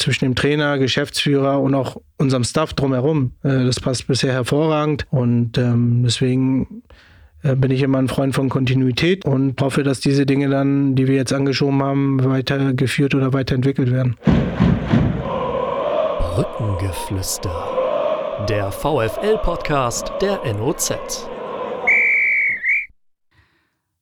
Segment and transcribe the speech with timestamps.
[0.00, 3.32] zwischen dem Trainer, Geschäftsführer und auch unserem Staff drumherum.
[3.42, 6.82] Äh, das passt bisher hervorragend und ähm, deswegen
[7.42, 11.06] äh, bin ich immer ein Freund von Kontinuität und hoffe, dass diese Dinge dann, die
[11.06, 14.16] wir jetzt angeschoben haben, weitergeführt oder weiterentwickelt werden.
[16.34, 17.50] Brückengeflüster.
[18.48, 21.28] Der VFL-Podcast der NOZ.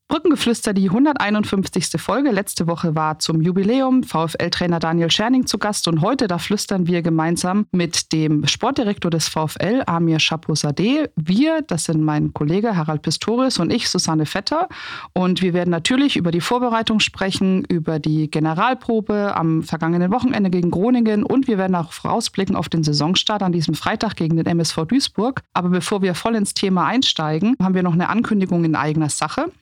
[0.08, 2.00] Brückengeflüster, die 151.
[2.00, 2.30] Folge.
[2.30, 7.02] Letzte Woche war zum Jubiläum VfL-Trainer Daniel Scherning zu Gast und heute, da flüstern wir
[7.02, 11.10] gemeinsam mit dem Sportdirektor des VfL, Amir Chaposadeh.
[11.16, 14.68] Wir, das sind mein Kollege Harald Pistorius und ich, Susanne Vetter.
[15.12, 20.70] Und wir werden natürlich über die Vorbereitung sprechen, über die Generalprobe am vergangenen Wochenende gegen
[20.70, 24.86] Groningen und wir werden auch vorausblicken auf den Saisonstart an diesem Freitag gegen den MSV
[24.86, 25.42] Duisburg.
[25.52, 29.52] Aber bevor wir voll ins Thema einsteigen, haben wir noch eine Ankündigung in eigener Sache.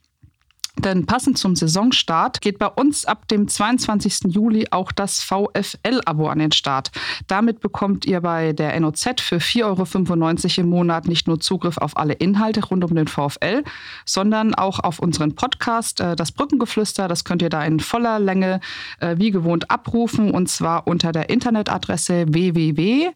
[0.79, 4.33] Denn passend zum Saisonstart geht bei uns ab dem 22.
[4.35, 6.91] Juli auch das VFL-Abo an den Start.
[7.27, 11.97] Damit bekommt ihr bei der NOZ für 4,95 Euro im Monat nicht nur Zugriff auf
[11.97, 13.65] alle Inhalte rund um den VfL,
[14.05, 17.09] sondern auch auf unseren Podcast, äh, das Brückengeflüster.
[17.09, 18.61] Das könnt ihr da in voller Länge
[19.01, 23.15] äh, wie gewohnt abrufen und zwar unter der Internetadresse www.noz.de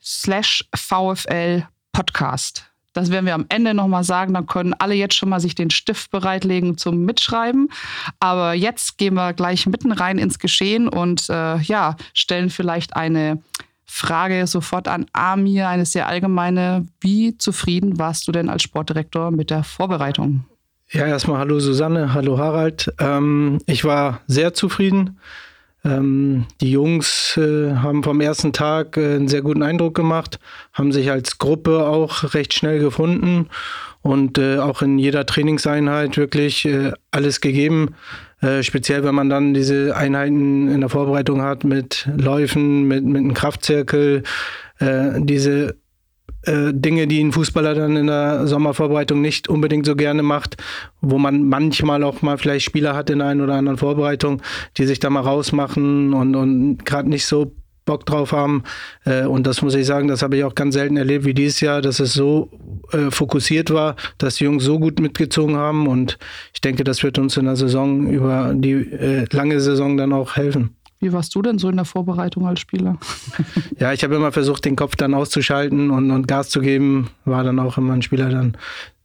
[0.00, 2.75] slash VFL Podcast.
[2.96, 4.32] Das werden wir am Ende nochmal sagen.
[4.32, 7.68] Dann können alle jetzt schon mal sich den Stift bereitlegen zum Mitschreiben.
[8.20, 13.42] Aber jetzt gehen wir gleich mitten rein ins Geschehen und äh, ja, stellen vielleicht eine
[13.84, 16.86] Frage sofort an Amir, eine sehr allgemeine.
[17.00, 20.44] Wie zufrieden warst du denn als Sportdirektor mit der Vorbereitung?
[20.90, 22.92] Ja, erstmal hallo Susanne, hallo Harald.
[22.98, 25.18] Ähm, ich war sehr zufrieden.
[25.86, 30.40] Ähm, die Jungs äh, haben vom ersten Tag äh, einen sehr guten Eindruck gemacht,
[30.72, 33.48] haben sich als Gruppe auch recht schnell gefunden
[34.02, 37.94] und äh, auch in jeder Trainingseinheit wirklich äh, alles gegeben.
[38.40, 43.18] Äh, speziell, wenn man dann diese Einheiten in der Vorbereitung hat mit Läufen, mit, mit
[43.18, 44.24] einem Kraftzirkel,
[44.80, 45.76] äh, diese
[46.42, 50.56] äh, Dinge, die ein Fußballer dann in der Sommervorbereitung nicht unbedingt so gerne macht,
[51.00, 54.40] wo man manchmal auch mal vielleicht Spieler hat in einer oder anderen Vorbereitung,
[54.76, 57.52] die sich da mal rausmachen und, und gerade nicht so
[57.84, 58.64] Bock drauf haben.
[59.04, 61.60] Äh, und das muss ich sagen, das habe ich auch ganz selten erlebt wie dieses
[61.60, 62.50] Jahr, dass es so
[62.92, 65.86] äh, fokussiert war, dass die Jungs so gut mitgezogen haben.
[65.86, 66.18] Und
[66.52, 70.75] ich denke, das wird uns in der Saison über die lange Saison dann auch helfen.
[70.98, 72.98] Wie warst du denn so in der Vorbereitung als Spieler?
[73.78, 77.10] ja, ich habe immer versucht, den Kopf dann auszuschalten und, und, Gas zu geben.
[77.24, 78.56] War dann auch immer ein Spieler dann,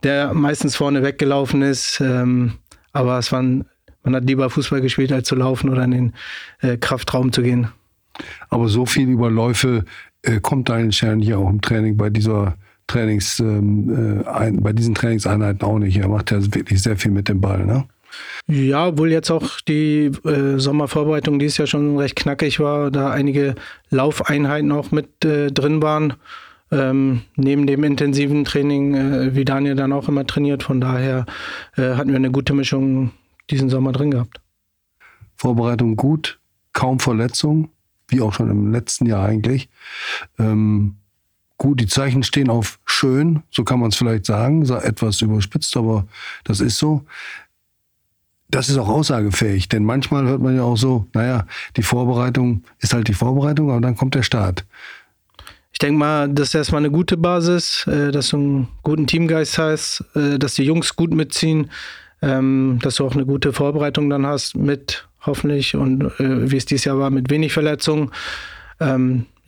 [0.03, 1.99] der meistens vorne weggelaufen ist.
[1.99, 2.53] Ähm,
[2.93, 3.65] aber es waren,
[4.03, 6.13] man hat lieber Fußball gespielt, als zu laufen oder in den
[6.61, 7.67] äh, Kraftraum zu gehen.
[8.49, 9.83] Aber so viel Überläufe
[10.21, 12.55] äh, kommt eigentlich ja auch im Training bei dieser
[12.87, 15.97] Trainings, ähm, äh, ein, bei diesen Trainingseinheiten auch nicht.
[15.97, 17.85] Er macht ja wirklich sehr viel mit dem Ball, ne?
[18.47, 23.55] Ja, obwohl jetzt auch die äh, Sommervorbereitung dieses Jahr schon recht knackig war, da einige
[23.89, 26.13] Laufeinheiten auch mit äh, drin waren.
[26.71, 30.63] Ähm, neben dem intensiven Training, äh, wie Daniel dann auch immer trainiert.
[30.63, 31.25] Von daher
[31.75, 33.11] äh, hatten wir eine gute Mischung
[33.49, 34.39] diesen Sommer drin gehabt.
[35.35, 36.39] Vorbereitung gut,
[36.71, 37.69] kaum Verletzungen,
[38.07, 39.69] wie auch schon im letzten Jahr eigentlich.
[40.39, 40.95] Ähm,
[41.57, 46.07] gut, die Zeichen stehen auf schön, so kann man es vielleicht sagen, etwas überspitzt, aber
[46.43, 47.05] das ist so
[48.51, 51.45] das ist auch aussagefähig, denn manchmal hört man ja auch so, naja,
[51.77, 54.65] die Vorbereitung ist halt die Vorbereitung, aber dann kommt der Start.
[55.73, 59.57] Ich denke mal, das ist erstmal eine gute Basis, äh, dass du einen guten Teamgeist
[59.57, 61.71] hast, äh, dass die Jungs gut mitziehen,
[62.21, 66.65] ähm, dass du auch eine gute Vorbereitung dann hast mit hoffentlich und äh, wie es
[66.65, 68.11] dieses Jahr war, mit wenig Verletzungen.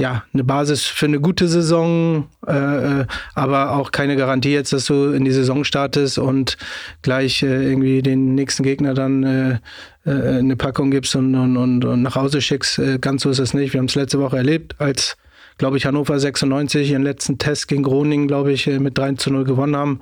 [0.03, 3.05] Ja, eine Basis für eine gute Saison, äh, äh,
[3.35, 6.57] aber auch keine Garantie jetzt, dass du in die Saison startest und
[7.03, 9.59] gleich äh, irgendwie den nächsten Gegner dann äh,
[10.05, 12.79] äh eine Packung gibst und, und, und, und nach Hause schickst.
[12.79, 13.71] Äh, ganz so ist es nicht.
[13.71, 15.15] Wir haben es letzte Woche erlebt, als,
[15.57, 19.45] glaube ich, Hannover 96 ihren letzten Test gegen Groningen, glaube ich, mit 3 zu 0
[19.45, 20.01] gewonnen haben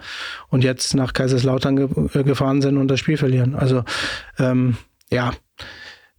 [0.50, 3.54] und jetzt nach Kaiserslautern ge gefahren sind und das Spiel verlieren.
[3.54, 3.84] Also,
[4.40, 4.78] ähm,
[5.12, 5.32] ja,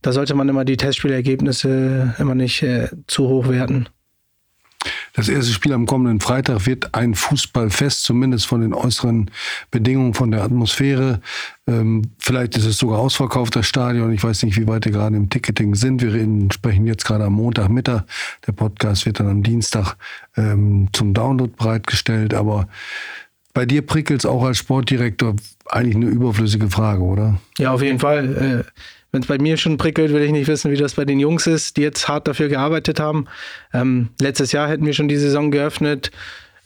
[0.03, 3.89] da sollte man immer die Testspielergebnisse immer nicht äh, zu hoch werten.
[5.15, 9.31] Das erste Spiel am kommenden Freitag wird ein Fußballfest, zumindest von den äußeren
[9.71, 11.21] Bedingungen, von der Atmosphäre.
[11.67, 14.13] Ähm, vielleicht ist es sogar ausverkauft, das Stadion.
[14.13, 16.03] Ich weiß nicht, wie weit wir gerade im Ticketing sind.
[16.03, 18.05] Wir reden, sprechen jetzt gerade am Montagmittag.
[18.47, 19.97] Der Podcast wird dann am Dienstag
[20.37, 22.33] ähm, zum Download bereitgestellt.
[22.33, 22.67] Aber
[23.53, 25.37] bei dir prickelt es auch als Sportdirektor
[25.67, 27.39] eigentlich eine überflüssige Frage, oder?
[27.59, 28.65] Ja, auf jeden Fall.
[28.67, 28.83] Äh
[29.13, 31.47] wenn es bei mir schon prickelt, will ich nicht wissen, wie das bei den Jungs
[31.47, 33.27] ist, die jetzt hart dafür gearbeitet haben.
[33.75, 36.11] Ähm, letztes Jahr hätten wir schon die Saison geöffnet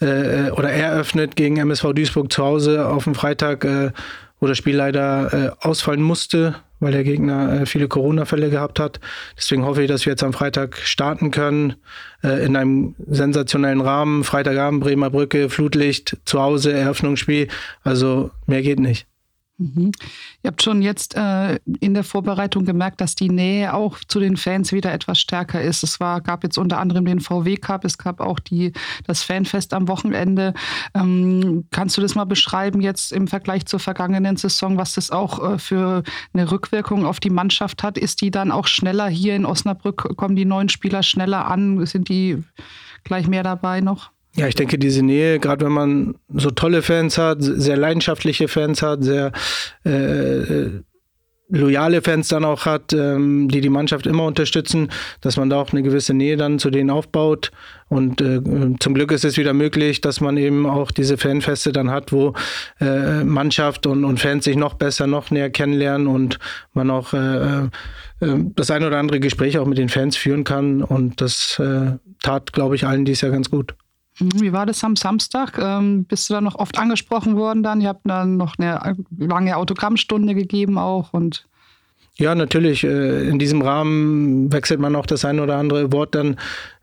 [0.01, 3.91] äh, oder eröffnet gegen MSV Duisburg zu Hause auf dem Freitag, äh,
[4.39, 9.01] wo das Spiel leider äh, ausfallen musste, weil der Gegner äh, viele Corona-Fälle gehabt hat.
[9.37, 11.75] Deswegen hoffe ich, dass wir jetzt am Freitag starten können
[12.23, 14.23] äh, in einem sensationellen Rahmen.
[14.23, 17.49] Freitagabend Bremer Brücke, Flutlicht, zu Hause, Eröffnungsspiel.
[17.83, 19.09] Also mehr geht nicht.
[19.59, 19.93] Mhm.
[20.43, 24.37] Ihr habt schon jetzt äh, in der Vorbereitung gemerkt, dass die Nähe auch zu den
[24.37, 25.83] Fans wieder etwas stärker ist.
[25.83, 28.73] Es war, gab jetzt unter anderem den VW Cup, es gab auch die,
[29.07, 30.53] das Fanfest am Wochenende.
[30.95, 35.55] Ähm, kannst du das mal beschreiben jetzt im Vergleich zur vergangenen Saison, was das auch
[35.55, 36.03] äh, für
[36.35, 37.97] eine Rückwirkung auf die Mannschaft hat?
[37.97, 40.17] Ist die dann auch schneller hier in Osnabrück?
[40.17, 41.87] Kommen die neuen Spieler schneller an?
[41.87, 42.45] Sind die
[43.05, 44.11] gleich mehr dabei noch?
[44.37, 48.83] Ja, ich denke, diese Nähe, gerade wenn man so tolle Fans hat, sehr leidenschaftliche Fans
[48.83, 49.33] hat, sehr
[49.85, 50.83] äh,
[51.49, 54.91] loyale Fans dann auch hat, ähm, die die Mannschaft immer unterstützen,
[55.23, 57.51] dass man da auch eine gewisse Nähe dann zu denen aufbaut.
[57.89, 58.43] Und äh,
[58.81, 62.35] zum Glück ist es wieder möglich, dass man eben auch diese Fanfeste dann hat, wo
[62.81, 66.39] äh, Mannschaft und, und Fans sich noch besser, noch näher kennenlernen und
[66.75, 67.69] man auch äh, äh
[68.21, 70.83] das ein oder andere Gespräch auch mit den Fans führen kann.
[70.83, 71.93] Und das äh,
[72.23, 73.75] tat, glaube ich, allen dies Jahr ganz gut.
[74.19, 75.59] Mhm, wie war das am Samstag?
[75.59, 77.81] Ähm, bist du da noch oft angesprochen worden dann?
[77.81, 81.47] Ihr habt dann noch eine lange Autogrammstunde gegeben auch und
[82.19, 82.83] ja, natürlich.
[82.83, 86.37] Äh, in diesem Rahmen wechselt man auch das ein oder andere Wort dann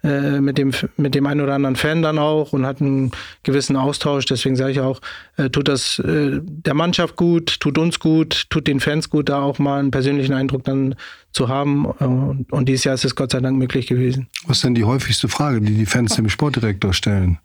[0.04, 3.76] äh, mit dem, mit dem einen oder anderen Fan dann auch und hat einen gewissen
[3.76, 4.26] Austausch.
[4.26, 5.02] Deswegen sage ich auch,
[5.38, 9.58] äh, tut das der Mannschaft gut, tut uns gut, tut den Fans gut, da auch
[9.58, 10.96] mal einen persönlichen Eindruck dann
[11.34, 11.86] zu haben.
[11.86, 14.28] Und dieses Jahr ist es Gott sei Dank möglich gewesen.
[14.46, 17.40] Was ist denn die häufigste Frage, die die Fans dem Sportdirektor stellen?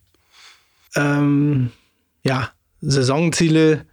[0.95, 1.71] Ähm,
[2.23, 2.51] ja,
[2.81, 3.87] Saisonziele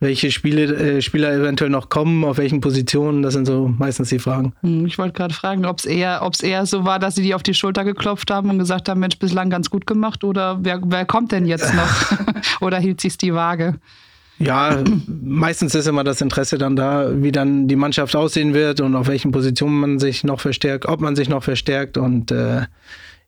[0.00, 4.20] welche Spiele, äh, Spieler eventuell noch kommen, auf welchen Positionen, das sind so meistens die
[4.20, 4.52] Fragen.
[4.60, 7.42] Hm, ich wollte gerade fragen, ob es eher, eher so war, dass sie die auf
[7.42, 11.04] die Schulter geklopft haben und gesagt haben, Mensch, bislang ganz gut gemacht oder wer, wer
[11.04, 12.12] kommt denn jetzt noch?
[12.60, 13.80] oder hielt sich die Waage?
[14.38, 18.94] Ja, meistens ist immer das Interesse dann da, wie dann die Mannschaft aussehen wird und
[18.94, 22.62] auf welchen Positionen man sich noch verstärkt, ob man sich noch verstärkt und äh,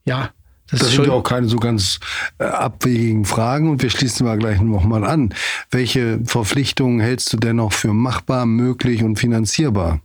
[0.05, 0.31] ja,
[0.71, 1.99] das, das sind ja auch keine so ganz
[2.39, 5.35] äh, abwegigen Fragen und wir schließen mal gleich noch mal an.
[5.71, 10.01] Welche Verpflichtungen hältst du denn noch für machbar, möglich und finanzierbar?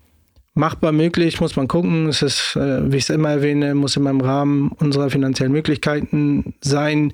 [0.56, 2.08] Machbar möglich, muss man gucken.
[2.08, 6.56] Es ist, äh, wie ich es immer erwähne, muss immer im Rahmen unserer finanziellen Möglichkeiten
[6.62, 7.14] sein,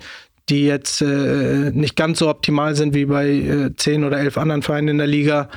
[0.52, 4.62] die jetzt äh, nicht ganz so optimal sind wie bei äh, zehn oder elf anderen
[4.62, 5.50] Vereinen in der Liga.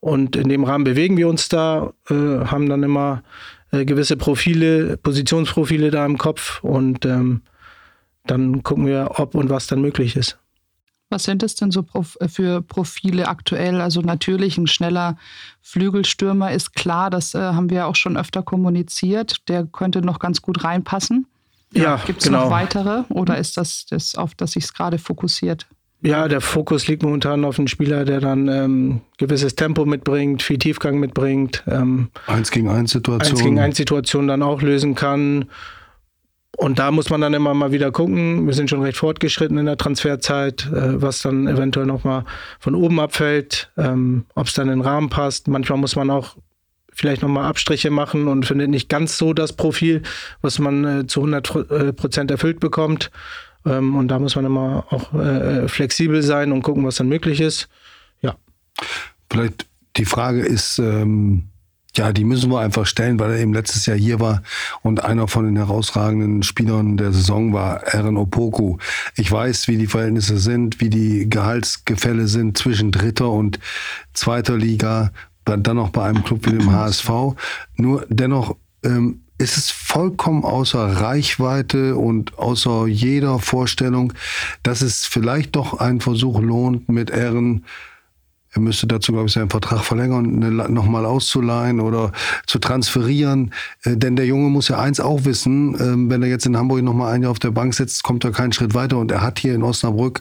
[0.00, 3.22] Und in dem Rahmen bewegen wir uns da, äh, haben dann immer
[3.72, 7.42] äh, gewisse Profile, Positionsprofile da im Kopf und ähm,
[8.26, 10.38] dann gucken wir, ob und was dann möglich ist.
[11.10, 11.84] Was sind es denn so
[12.20, 13.80] äh, für Profile aktuell?
[13.80, 15.16] Also natürlich ein schneller
[15.62, 19.48] Flügelstürmer ist klar, das äh, haben wir auch schon öfter kommuniziert.
[19.48, 21.26] Der könnte noch ganz gut reinpassen.
[21.72, 22.44] Ja, ja Gibt es genau.
[22.44, 25.66] noch weitere oder ist das das, auf das sich es gerade fokussiert?
[26.00, 30.58] Ja, der Fokus liegt momentan auf einen Spieler, der dann ähm, gewisses Tempo mitbringt, viel
[30.58, 31.64] Tiefgang mitbringt.
[31.66, 33.36] Ähm, eins gegen eins Situation.
[33.36, 35.46] Eins gegen eins Situation dann auch lösen kann.
[36.56, 38.46] Und da muss man dann immer mal wieder gucken.
[38.46, 42.24] Wir sind schon recht fortgeschritten in der Transferzeit, äh, was dann eventuell nochmal
[42.60, 45.48] von oben abfällt, ähm, ob es dann in den Rahmen passt.
[45.48, 46.36] Manchmal muss man auch
[46.98, 50.02] vielleicht nochmal Abstriche machen und findet nicht ganz so das Profil,
[50.42, 53.10] was man äh, zu 100 äh, Prozent erfüllt bekommt.
[53.64, 57.08] Ähm, und da muss man immer auch äh, äh, flexibel sein und gucken, was dann
[57.08, 57.68] möglich ist.
[58.20, 58.34] Ja.
[59.30, 59.66] Vielleicht
[59.96, 61.44] die Frage ist, ähm,
[61.96, 64.42] ja, die müssen wir einfach stellen, weil er eben letztes Jahr hier war
[64.82, 68.78] und einer von den herausragenden Spielern der Saison war, Aaron Opoku.
[69.16, 73.58] Ich weiß, wie die Verhältnisse sind, wie die Gehaltsgefälle sind zwischen dritter und
[74.12, 75.10] zweiter Liga,
[75.56, 77.10] dann noch bei einem Club wie dem HSV.
[77.76, 84.12] Nur dennoch ähm, ist es vollkommen außer Reichweite und außer jeder Vorstellung,
[84.62, 87.64] dass es vielleicht doch einen Versuch lohnt, mit Ehren,
[88.52, 90.38] er müsste dazu, glaube ich, seinen Vertrag verlängern,
[90.72, 92.12] nochmal auszuleihen oder
[92.46, 93.52] zu transferieren.
[93.84, 96.82] Äh, denn der Junge muss ja eins auch wissen, äh, wenn er jetzt in Hamburg
[96.82, 98.98] nochmal ein Jahr auf der Bank sitzt, kommt er keinen Schritt weiter.
[98.98, 100.20] Und er hat hier in Osnabrück,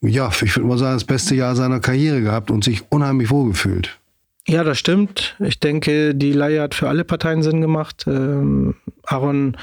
[0.00, 3.99] ja, ich würde mal sagen, das beste Jahr seiner Karriere gehabt und sich unheimlich wohlgefühlt.
[4.46, 5.36] Ja, das stimmt.
[5.38, 8.04] Ich denke, die Leihe hat für alle Parteien Sinn gemacht.
[8.06, 9.56] Ähm, Aaron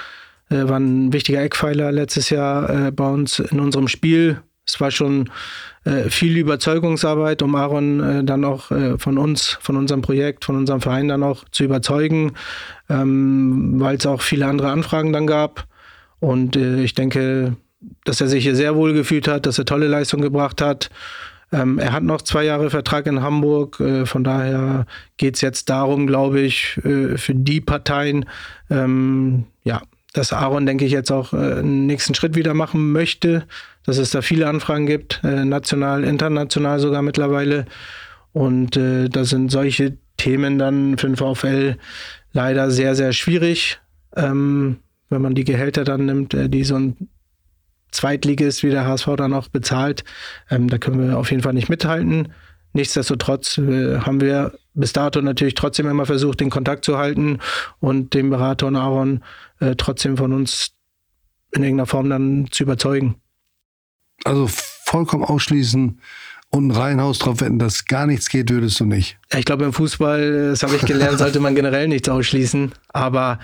[0.50, 4.42] äh, war ein wichtiger Eckpfeiler letztes Jahr äh, bei uns in unserem Spiel.
[4.66, 5.30] Es war schon
[5.86, 10.58] äh, viel Überzeugungsarbeit, um Aaron äh, dann auch äh, von uns, von unserem Projekt, von
[10.58, 12.34] unserem Verein dann auch zu überzeugen,
[12.90, 15.68] ähm, weil es auch viele andere Anfragen dann gab.
[16.20, 17.56] Und äh, ich denke,
[18.04, 20.90] dass er sich hier sehr wohl gefühlt hat, dass er tolle Leistung gebracht hat.
[21.52, 23.80] Ähm, er hat noch zwei Jahre Vertrag in Hamburg.
[23.80, 24.86] Äh, von daher
[25.18, 28.26] geht es jetzt darum, glaube ich, äh, für die Parteien,
[28.70, 29.82] ähm, ja,
[30.14, 33.46] dass Aaron, denke ich, jetzt auch äh, einen nächsten Schritt wieder machen möchte,
[33.86, 37.66] dass es da viele Anfragen gibt, äh, national, international sogar mittlerweile.
[38.34, 41.78] Und äh, da sind solche Themen dann für den VfL
[42.34, 43.80] leider sehr, sehr schwierig.
[44.16, 44.78] Ähm,
[45.10, 47.10] wenn man die Gehälter dann nimmt, äh, die so ein
[47.92, 50.04] Zweitligist wie der HSV dann auch bezahlt,
[50.50, 52.34] ähm, da können wir auf jeden Fall nicht mithalten.
[52.74, 57.40] Nichtsdestotrotz äh, haben wir bis dato natürlich trotzdem immer versucht, den Kontakt zu halten
[57.80, 59.24] und den Berater und Aaron
[59.60, 60.74] äh, trotzdem von uns
[61.52, 63.16] in irgendeiner Form dann zu überzeugen.
[64.24, 66.00] Also vollkommen ausschließen
[66.50, 69.18] und ein Reihenhaus drauf wetten, dass gar nichts geht, würdest du nicht.
[69.32, 72.72] Ja, ich glaube, im Fußball, das habe ich gelernt, sollte man generell nichts ausschließen.
[72.90, 73.40] Aber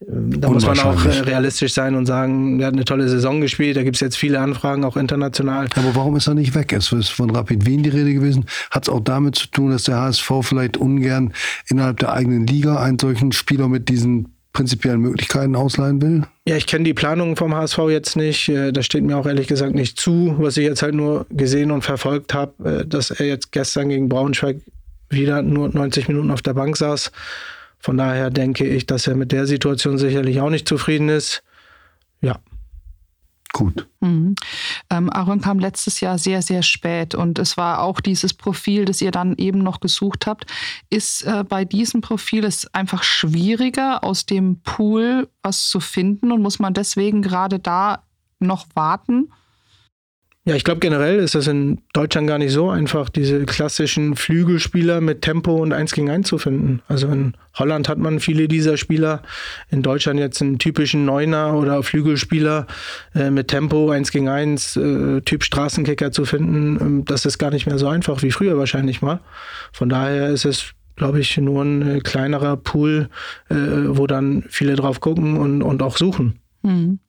[0.00, 3.76] da muss man auch äh, realistisch sein und sagen, er hat eine tolle Saison gespielt,
[3.76, 5.68] da gibt es jetzt viele Anfragen, auch international.
[5.74, 6.72] Aber warum ist er nicht weg?
[6.72, 8.46] Es ist von Rapid Wien die Rede gewesen.
[8.70, 11.32] Hat es auch damit zu tun, dass der HSV vielleicht ungern
[11.66, 16.22] innerhalb der eigenen Liga einen solchen Spieler mit diesen prinzipiellen Möglichkeiten ausleihen will?
[16.46, 18.48] Ja, ich kenne die Planungen vom HSV jetzt nicht.
[18.48, 20.36] Äh, das steht mir auch ehrlich gesagt nicht zu.
[20.38, 24.08] Was ich jetzt halt nur gesehen und verfolgt habe, äh, dass er jetzt gestern gegen
[24.08, 24.58] Braunschweig
[25.10, 27.10] wieder nur 90 Minuten auf der Bank saß
[27.78, 31.42] von daher denke ich, dass er mit der Situation sicherlich auch nicht zufrieden ist.
[32.20, 32.40] Ja.
[33.52, 33.88] Gut.
[34.00, 34.34] Mhm.
[34.90, 39.00] Ähm, Aaron kam letztes Jahr sehr, sehr spät und es war auch dieses Profil, das
[39.00, 40.46] ihr dann eben noch gesucht habt.
[40.90, 46.42] Ist äh, bei diesem Profil es einfach schwieriger, aus dem Pool was zu finden und
[46.42, 48.04] muss man deswegen gerade da
[48.38, 49.32] noch warten?
[50.48, 55.02] Ja, ich glaube generell ist es in Deutschland gar nicht so einfach, diese klassischen Flügelspieler
[55.02, 56.80] mit Tempo und Eins gegen Eins zu finden.
[56.88, 59.20] Also in Holland hat man viele dieser Spieler,
[59.68, 62.66] in Deutschland jetzt einen typischen Neuner oder Flügelspieler
[63.14, 66.78] äh, mit Tempo Eins gegen Eins, äh, Typ Straßenkicker zu finden.
[66.80, 69.20] Ähm, das ist gar nicht mehr so einfach wie früher wahrscheinlich mal.
[69.74, 73.10] Von daher ist es glaube ich, nur ein äh, kleinerer Pool,
[73.50, 76.40] äh, wo dann viele drauf gucken und, und auch suchen.
[76.62, 77.00] Mhm.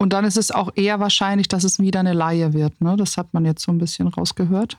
[0.00, 2.80] Und dann ist es auch eher wahrscheinlich, dass es wieder eine Laie wird.
[2.80, 2.96] Ne?
[2.96, 4.78] Das hat man jetzt so ein bisschen rausgehört.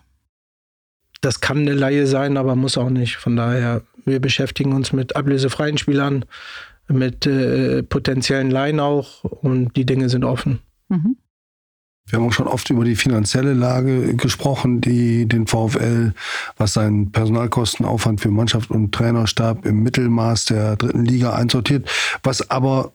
[1.22, 3.18] Das kann eine Laie sein, aber muss auch nicht.
[3.18, 6.26] Von daher, wir beschäftigen uns mit ablösefreien Spielern,
[6.88, 10.58] mit äh, potenziellen Laien auch und die Dinge sind offen.
[10.90, 11.18] Mhm.
[12.08, 16.14] Wir haben auch schon oft über die finanzielle Lage gesprochen, die den VfL,
[16.58, 21.88] was seinen Personalkostenaufwand für Mannschaft und Trainerstab im Mittelmaß der dritten Liga einsortiert,
[22.24, 22.92] was aber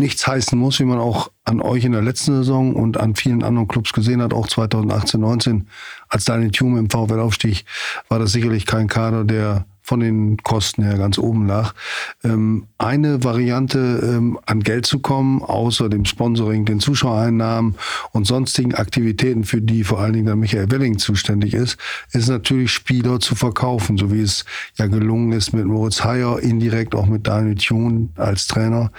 [0.00, 3.44] nichts heißen muss, wie man auch an euch in der letzten Saison und an vielen
[3.44, 5.68] anderen Clubs gesehen hat, auch 2018, 19,
[6.08, 7.64] als Daniel Thume im VfL aufstieg,
[8.08, 11.74] war das sicherlich kein Kader, der von den Kosten her ganz oben lag.
[12.22, 17.74] Ähm, eine Variante, ähm, an Geld zu kommen, außer dem Sponsoring, den Zuschauereinnahmen
[18.12, 21.76] und sonstigen Aktivitäten, für die vor allen Dingen dann Michael Welling zuständig ist,
[22.12, 24.44] ist natürlich Spieler zu verkaufen, so wie es
[24.76, 28.92] ja gelungen ist mit Moritz Heyer, indirekt auch mit Daniel Thun als Trainer.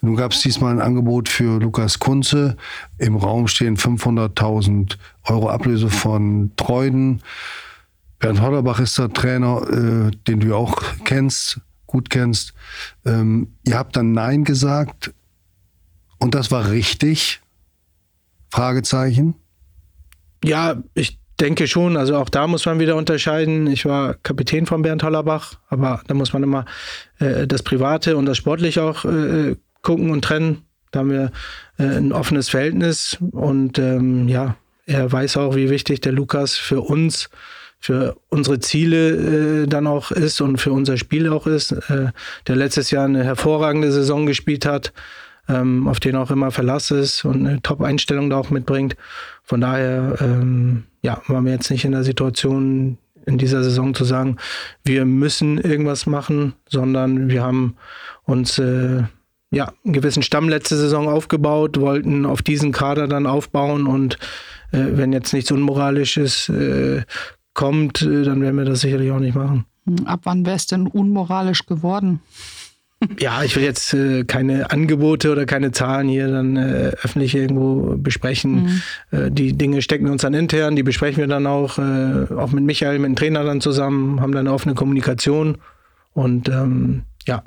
[0.00, 2.56] Nun gab es diesmal ein Angebot für Lukas Kunze.
[2.98, 7.22] Im Raum stehen 500.000 Euro Ablöse von Treuden.
[8.22, 12.54] Bernd Hollerbach ist der Trainer, äh, den du auch kennst, gut kennst.
[13.04, 15.12] Ähm, ihr habt dann Nein gesagt
[16.20, 17.40] und das war richtig?
[18.48, 19.34] Fragezeichen.
[20.44, 21.96] Ja, ich denke schon.
[21.96, 23.66] Also auch da muss man wieder unterscheiden.
[23.66, 26.64] Ich war Kapitän von Bernd Hollerbach, aber da muss man immer
[27.18, 30.62] äh, das Private und das Sportliche auch äh, gucken und trennen.
[30.92, 31.32] Da haben wir
[31.76, 34.54] äh, ein offenes Verhältnis und ähm, ja,
[34.86, 37.30] er weiß auch, wie wichtig der Lukas für uns ist
[37.82, 42.12] für unsere Ziele äh, dann auch ist und für unser Spiel auch ist, äh,
[42.46, 44.92] der letztes Jahr eine hervorragende Saison gespielt hat,
[45.48, 48.94] ähm, auf den auch immer Verlass ist und eine Top-Einstellung da auch mitbringt.
[49.42, 54.04] Von daher ähm, ja, waren wir jetzt nicht in der Situation, in dieser Saison zu
[54.04, 54.36] sagen,
[54.84, 57.74] wir müssen irgendwas machen, sondern wir haben
[58.22, 59.02] uns äh,
[59.50, 64.18] ja, einen gewissen Stamm letzte Saison aufgebaut, wollten auf diesen Kader dann aufbauen und
[64.70, 67.02] äh, wenn jetzt nichts Unmoralisches äh,
[67.54, 69.64] kommt, äh, dann werden wir das sicherlich auch nicht machen.
[69.86, 72.20] Hm, ab wann wäre es denn unmoralisch geworden?
[73.18, 77.96] Ja, ich will jetzt äh, keine Angebote oder keine Zahlen hier dann äh, öffentlich irgendwo
[77.96, 78.62] besprechen.
[78.62, 78.82] Mhm.
[79.10, 82.64] Äh, die Dinge stecken uns dann intern, die besprechen wir dann auch, äh, auch mit
[82.64, 85.58] Michael, mit dem Trainer dann zusammen, haben dann eine offene Kommunikation
[86.12, 87.42] und ähm, ja.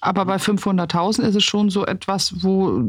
[0.00, 2.80] Aber bei 500.000 ist es schon so etwas, wo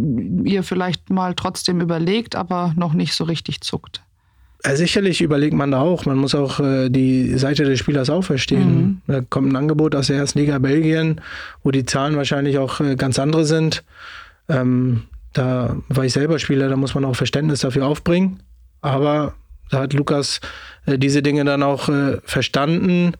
[0.44, 4.03] ihr vielleicht mal trotzdem überlegt, aber noch nicht so richtig zuckt.
[4.66, 6.06] Ja, sicherlich überlegt man da auch.
[6.06, 9.01] Man muss auch äh, die Seite des Spielers auch verstehen.
[9.08, 9.13] Mhm.
[9.13, 11.22] Da kommt ein Angebot aus der ersten Liga Belgien,
[11.63, 13.84] wo die Zahlen wahrscheinlich auch äh, ganz andere sind.
[14.50, 18.42] Ähm, da war ich selber Spieler, da muss man auch Verständnis dafür aufbringen.
[18.82, 19.34] Aber
[19.70, 20.42] da hat Lukas
[20.86, 23.13] äh, diese Dinge dann auch äh, verstanden,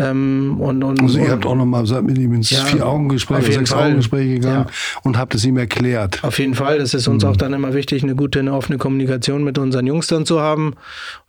[0.00, 3.44] Ähm, und, und, also ihr habt auch nochmal mit ihm ins Ja, Vier-Augen-Gespräch.
[3.44, 5.00] Sechs-Augen-Gespräch gegangen Ja.
[5.02, 6.24] und habt es ihm erklärt.
[6.24, 6.78] Auf jeden Fall.
[6.78, 10.06] Das ist uns auch dann immer wichtig, eine gute, eine offene Kommunikation mit unseren Jungs
[10.06, 10.74] dann zu haben.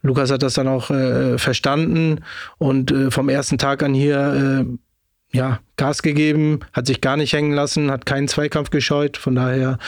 [0.01, 2.21] Lukas hat das dann auch äh, verstanden
[2.57, 7.33] und äh, vom ersten Tag an hier äh, ja, Gas gegeben, hat sich gar nicht
[7.33, 9.17] hängen lassen, hat keinen Zweikampf gescheut.
[9.17, 9.79] Von daher,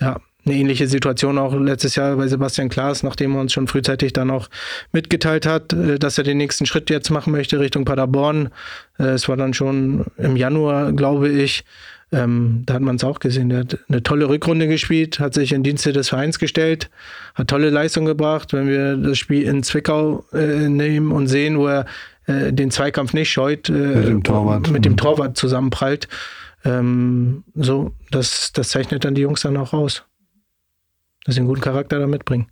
[0.00, 0.18] ja,
[0.48, 4.30] eine ähnliche Situation auch letztes Jahr bei Sebastian Klaas, nachdem er uns schon frühzeitig dann
[4.30, 4.48] auch
[4.92, 8.48] mitgeteilt hat, äh, dass er den nächsten Schritt jetzt machen möchte Richtung Paderborn.
[8.98, 11.64] Äh, Es war dann schon im Januar, glaube ich.
[12.10, 13.50] Ähm, da hat man es auch gesehen.
[13.50, 16.88] Der hat eine tolle Rückrunde gespielt, hat sich in Dienste des Vereins gestellt,
[17.34, 18.54] hat tolle Leistung gebracht.
[18.54, 21.84] Wenn wir das Spiel in Zwickau äh, nehmen und sehen, wo er
[22.26, 24.70] äh, den Zweikampf nicht scheut, äh, Mit dem Torwart.
[24.70, 24.96] mit dem Mhm.
[24.96, 26.08] Torwart zusammenprallt.
[26.64, 30.04] Ähm, so, das, das zeichnet dann die Jungs dann auch aus.
[31.28, 32.46] Dass sie einen guten Charakter da mitbringen.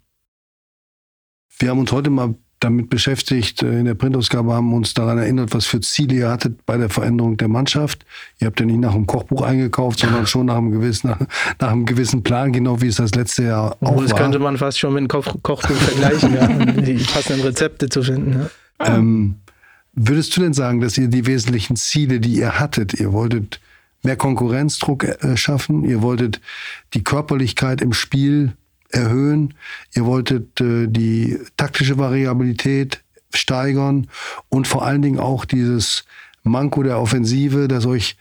[1.58, 5.54] Wir haben uns heute mal damit beschäftigt, äh, in der Printausgabe haben uns daran erinnert,
[5.54, 8.04] was für Ziele ihr hattet bei der Veränderung der Mannschaft.
[8.38, 11.20] Ihr habt ja nicht nach einem Kochbuch eingekauft, sondern schon nach einem gewissen, nach,
[11.58, 14.18] nach einem gewissen Plan, genau wie es das letzte Jahr auch das war.
[14.18, 18.02] könnte man fast schon mit einem Koch Kochbuch vergleichen, ja, um die passenden Rezepte zu
[18.02, 18.50] finden.
[18.78, 18.94] Ja.
[18.94, 19.36] Ähm,
[19.94, 23.58] würdest du denn sagen, dass ihr die wesentlichen Ziele, die ihr hattet, ihr wolltet
[24.02, 26.42] mehr Konkurrenzdruck äh, schaffen, ihr wolltet
[26.92, 28.52] die Körperlichkeit im Spiel
[28.90, 29.54] erhöhen,
[29.94, 33.02] ihr wolltet äh, die taktische Variabilität
[33.34, 34.08] steigern
[34.48, 36.04] und vor allen Dingen auch dieses
[36.42, 38.16] Manko der Offensive, das euch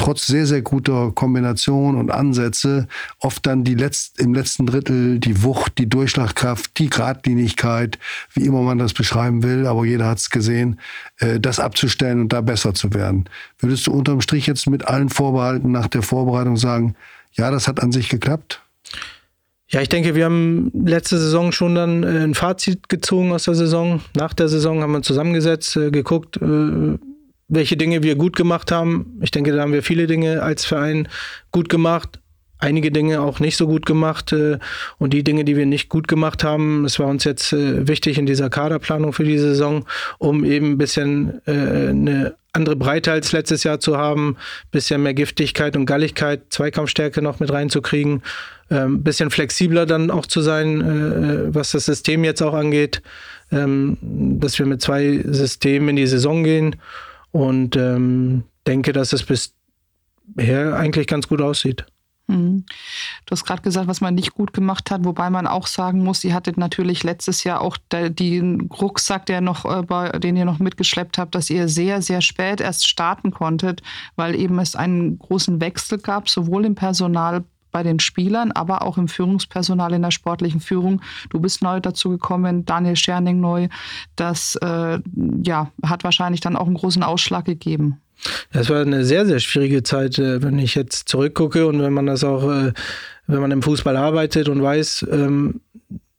[0.00, 5.42] trotz sehr, sehr guter Kombination und Ansätze oft dann die letzt, im letzten Drittel die
[5.42, 7.98] Wucht, die Durchschlagkraft, die Gradlinigkeit,
[8.32, 10.80] wie immer man das beschreiben will, aber jeder hat es gesehen,
[11.18, 13.28] äh, das abzustellen und da besser zu werden.
[13.58, 16.94] Würdest du unterm Strich jetzt mit allen Vorbehalten nach der Vorbereitung sagen,
[17.32, 18.62] ja, das hat an sich geklappt?
[19.72, 23.54] Ja, ich denke, wir haben letzte Saison schon dann äh, ein Fazit gezogen aus der
[23.54, 24.00] Saison.
[24.16, 26.98] Nach der Saison haben wir zusammengesetzt, äh, geguckt, äh,
[27.48, 29.18] welche Dinge wir gut gemacht haben.
[29.22, 31.08] Ich denke, da haben wir viele Dinge als Verein
[31.52, 32.19] gut gemacht.
[32.60, 34.32] Einige Dinge auch nicht so gut gemacht.
[34.32, 34.58] äh,
[34.98, 38.18] Und die Dinge, die wir nicht gut gemacht haben, es war uns jetzt äh, wichtig
[38.18, 39.86] in dieser Kaderplanung für die Saison,
[40.18, 44.36] um eben ein bisschen äh, eine andere Breite als letztes Jahr zu haben,
[44.70, 48.22] bisschen mehr Giftigkeit und Galligkeit, Zweikampfstärke noch mit reinzukriegen,
[48.70, 53.02] ähm, bisschen flexibler dann auch zu sein, was das System jetzt auch angeht,
[53.52, 56.76] ähm, dass wir mit zwei Systemen in die Saison gehen
[57.32, 61.84] und ähm, denke, dass es bisher eigentlich ganz gut aussieht.
[62.30, 62.64] Mhm.
[63.26, 66.24] Du hast gerade gesagt, was man nicht gut gemacht hat, wobei man auch sagen muss,
[66.24, 71.18] ihr hattet natürlich letztes Jahr auch den Rucksack, der noch, äh, den ihr noch mitgeschleppt
[71.18, 73.82] habt, dass ihr sehr, sehr spät erst starten konntet,
[74.16, 78.98] weil eben es einen großen Wechsel gab, sowohl im Personal bei den Spielern, aber auch
[78.98, 81.02] im Führungspersonal in der sportlichen Führung.
[81.30, 83.68] Du bist neu dazu gekommen, Daniel Scherning neu.
[84.16, 84.98] Das äh,
[85.44, 88.00] ja, hat wahrscheinlich dann auch einen großen Ausschlag gegeben.
[88.52, 92.06] Das war eine sehr, sehr schwierige Zeit, äh, wenn ich jetzt zurückgucke und wenn man
[92.06, 92.72] das auch, äh,
[93.26, 95.60] wenn man im Fußball arbeitet und weiß, ähm,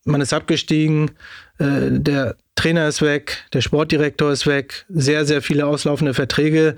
[0.06, 1.12] man ist abgestiegen,
[1.60, 6.76] äh, der Trainer ist weg, der Sportdirektor ist weg, sehr, sehr viele auslaufende Verträge.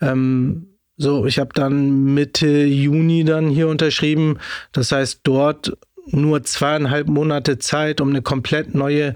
[0.00, 4.38] Ähm, so, ich habe dann Mitte Juni dann hier unterschrieben.
[4.72, 9.14] Das heißt, dort nur zweieinhalb Monate Zeit, um eine komplett neue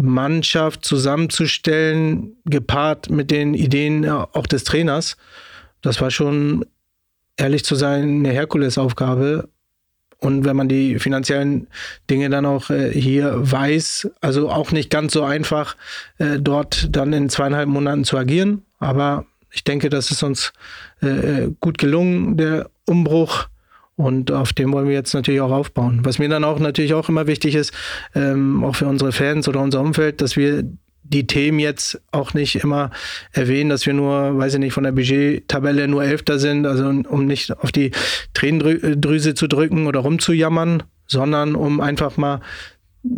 [0.00, 5.16] Mannschaft zusammenzustellen, gepaart mit den Ideen auch des Trainers.
[5.82, 6.64] Das war schon,
[7.36, 9.48] ehrlich zu sein, eine Herkulesaufgabe.
[10.18, 11.66] Und wenn man die finanziellen
[12.10, 15.76] Dinge dann auch äh, hier weiß, also auch nicht ganz so einfach,
[16.18, 18.62] äh, dort dann in zweieinhalb Monaten zu agieren.
[18.78, 20.52] Aber ich denke, das ist uns
[21.00, 23.48] äh, gut gelungen, der Umbruch.
[24.00, 26.00] Und auf dem wollen wir jetzt natürlich auch aufbauen.
[26.04, 27.74] Was mir dann auch natürlich auch immer wichtig ist,
[28.14, 30.64] ähm, auch für unsere Fans oder unser Umfeld, dass wir
[31.02, 32.92] die Themen jetzt auch nicht immer
[33.32, 37.26] erwähnen, dass wir nur, weiß ich nicht, von der Budgettabelle nur Elfter sind, also um
[37.26, 37.90] nicht auf die
[38.32, 42.40] Tränendrüse zu drücken oder rumzujammern, sondern um einfach mal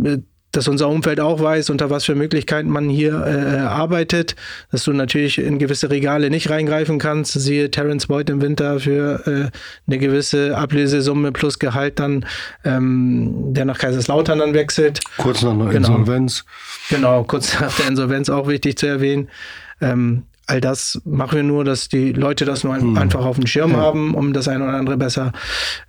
[0.05, 0.19] äh,
[0.53, 4.37] dass unser Umfeld auch weiß, unter was für Möglichkeiten man hier äh, arbeitet,
[4.71, 7.33] dass du natürlich in gewisse Regale nicht reingreifen kannst.
[7.33, 9.51] Siehe Terence Boyd im Winter für äh,
[9.87, 12.27] eine gewisse Ablösesumme plus Gehalt dann,
[12.65, 15.01] ähm, der nach Kaiserslautern dann wechselt.
[15.17, 15.89] Kurz nach einer Genau.
[15.89, 16.45] Insolvenz.
[16.91, 19.29] Genau, kurz nach der Insolvenz auch wichtig zu erwähnen.
[19.81, 23.47] Ähm, all das machen wir nur, dass die Leute das nur ein, einfach auf dem
[23.47, 25.33] Schirm haben, um das eine oder andere besser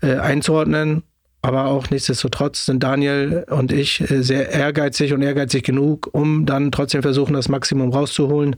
[0.01, 1.03] äh, einzuordnen.
[1.43, 6.71] Aber auch nichtsdestotrotz sind Daniel und ich äh, sehr ehrgeizig und ehrgeizig genug, um dann
[6.71, 8.55] trotzdem versuchen, das Maximum rauszuholen,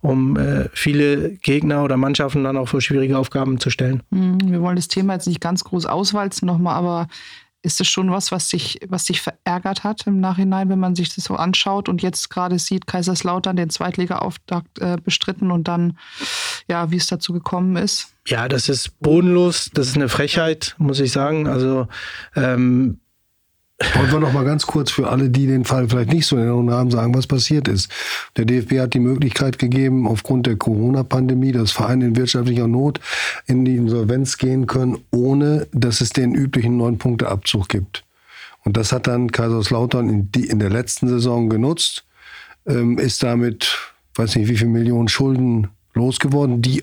[0.00, 4.02] um äh, viele Gegner oder Mannschaften dann auch vor schwierige Aufgaben zu stellen.
[4.10, 7.06] Hm, Wir wollen das Thema jetzt nicht ganz groß auswalzen nochmal, aber
[7.62, 11.14] ist es schon was, was sich, was sich verärgert hat im Nachhinein, wenn man sich
[11.14, 15.96] das so anschaut und jetzt gerade sieht, Kaiserslautern den Zweitliga-Auftakt äh, bestritten und dann,
[16.68, 18.08] ja, wie es dazu gekommen ist?
[18.26, 21.48] Ja, das ist bodenlos, das ist eine Frechheit, muss ich sagen.
[21.48, 21.88] Also
[22.34, 23.00] ähm,
[23.94, 26.42] wollen wir noch mal ganz kurz für alle, die den Fall vielleicht nicht so in
[26.42, 27.90] Erinnerung haben, sagen, was passiert ist.
[28.36, 33.00] Der DFB hat die Möglichkeit gegeben, aufgrund der Corona-Pandemie, dass Vereine in wirtschaftlicher Not
[33.46, 38.04] in die Insolvenz gehen können, ohne dass es den üblichen neun Punkte Abzug gibt.
[38.64, 42.04] Und das hat dann Kaiserslautern in, die, in der letzten Saison genutzt,
[42.66, 43.76] ähm, ist damit,
[44.14, 46.62] weiß nicht, wie viele Millionen Schulden losgeworden.
[46.62, 46.82] Die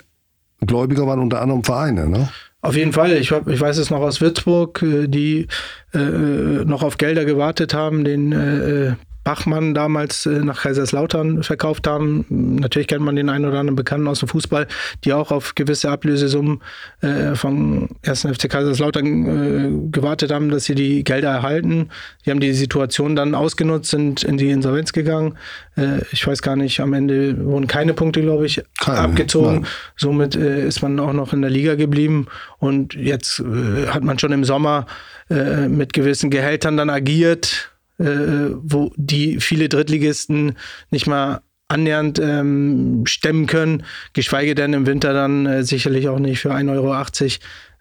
[0.65, 2.29] Gläubiger waren unter anderem Vereine, ne?
[2.61, 3.13] Auf jeden Fall.
[3.13, 5.47] Ich, ich weiß es noch aus Würzburg, äh, die
[5.93, 12.25] äh, noch auf Gelder gewartet haben, den äh, Bachmann damals äh, nach Kaiserslautern verkauft haben.
[12.29, 14.67] Natürlich kennt man den einen oder anderen Bekannten aus dem Fußball,
[15.03, 16.61] die auch auf gewisse Ablösesummen
[17.01, 18.21] äh, vom 1.
[18.21, 21.89] FC Kaiserslautern äh, gewartet haben, dass sie die Gelder erhalten.
[22.25, 25.37] Die haben die Situation dann ausgenutzt, sind in die Insolvenz gegangen.
[25.75, 29.61] Äh, ich weiß gar nicht, am Ende wurden keine Punkte, glaube ich, keine, abgezogen.
[29.61, 29.65] Nein.
[29.95, 32.27] Somit äh, ist man auch noch in der Liga geblieben.
[32.57, 34.85] Und jetzt äh, hat man schon im Sommer
[35.31, 37.69] mit gewissen Gehältern dann agiert
[37.99, 40.55] äh, wo die viele Drittligisten
[40.89, 43.83] nicht mal annähernd ähm, stemmen können,
[44.13, 46.93] geschweige denn im Winter dann äh, sicherlich auch nicht für 1,80 Euro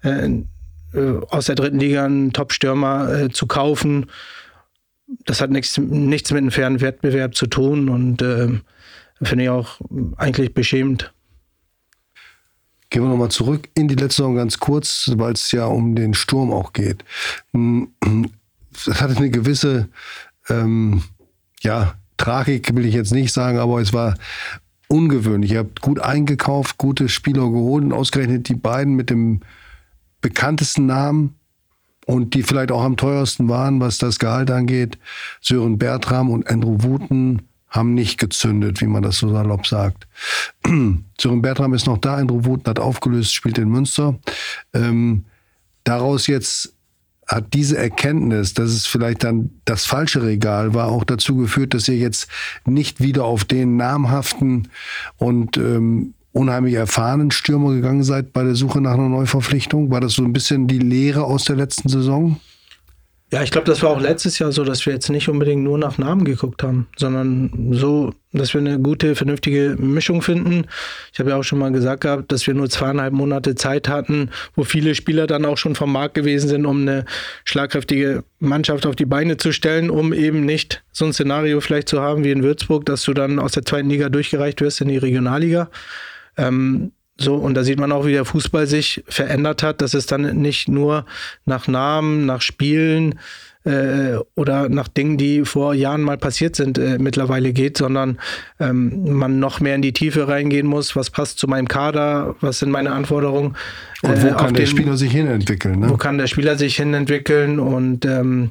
[0.02, 0.42] äh,
[0.98, 4.06] äh, aus der dritten Liga einen Top-Stürmer äh, zu kaufen.
[5.24, 8.48] Das hat nichts, nichts mit einem fairen Wettbewerb zu tun und äh,
[9.22, 9.80] finde ich auch
[10.16, 11.12] eigentlich beschämend.
[12.90, 16.14] Gehen wir nochmal zurück in die letzte Saison ganz kurz, weil es ja um den
[16.14, 17.04] Sturm auch geht.
[18.84, 19.88] Das hatte eine gewisse,
[20.48, 21.02] ähm,
[21.60, 24.14] ja, Tragik will ich jetzt nicht sagen, aber es war
[24.88, 25.52] ungewöhnlich.
[25.52, 29.40] Ihr habt gut eingekauft, gute Spieler geholt und ausgerechnet die beiden mit dem
[30.20, 31.36] bekanntesten Namen
[32.06, 34.98] und die vielleicht auch am teuersten waren, was das Gehalt angeht,
[35.40, 40.08] Sören Bertram und Andrew Wooten, haben nicht gezündet, wie man das so salopp sagt.
[41.20, 44.18] Sören Bertram ist noch da, Andrew Wooten hat aufgelöst, spielt in Münster.
[44.72, 45.26] Ähm,
[45.84, 46.72] daraus jetzt
[47.28, 51.86] hat diese Erkenntnis, dass es vielleicht dann das falsche Regal war, auch dazu geführt, dass
[51.88, 52.28] ihr jetzt
[52.64, 54.68] nicht wieder auf den namhaften
[55.18, 59.90] und ähm, unheimlich erfahrenen Stürmer gegangen seid bei der Suche nach einer Neuverpflichtung?
[59.90, 62.40] War das so ein bisschen die Lehre aus der letzten Saison?
[63.30, 65.76] Ja, ich glaube, das war auch letztes Jahr so, dass wir jetzt nicht unbedingt nur
[65.76, 70.66] nach Namen geguckt haben, sondern so, dass wir eine gute, vernünftige Mischung finden.
[71.12, 74.30] Ich habe ja auch schon mal gesagt gehabt, dass wir nur zweieinhalb Monate Zeit hatten,
[74.54, 77.04] wo viele Spieler dann auch schon vom Markt gewesen sind, um eine
[77.44, 82.00] schlagkräftige Mannschaft auf die Beine zu stellen, um eben nicht so ein Szenario vielleicht zu
[82.00, 84.96] haben wie in Würzburg, dass du dann aus der zweiten Liga durchgereicht wirst in die
[84.96, 85.68] Regionalliga.
[86.38, 90.06] Ähm, so, und da sieht man auch, wie der Fußball sich verändert hat, dass es
[90.06, 91.04] dann nicht nur
[91.46, 93.18] nach Namen, nach Spielen
[93.64, 98.18] äh, oder nach Dingen, die vor Jahren mal passiert sind, äh, mittlerweile geht, sondern
[98.60, 100.94] ähm, man noch mehr in die Tiefe reingehen muss.
[100.94, 102.36] Was passt zu meinem Kader?
[102.40, 103.56] Was sind meine Anforderungen?
[104.02, 105.80] Und wo äh, kann der den, Spieler sich hinentwickeln?
[105.80, 105.90] Ne?
[105.90, 107.58] Wo kann der Spieler sich hinentwickeln?
[107.58, 108.50] Und ähm,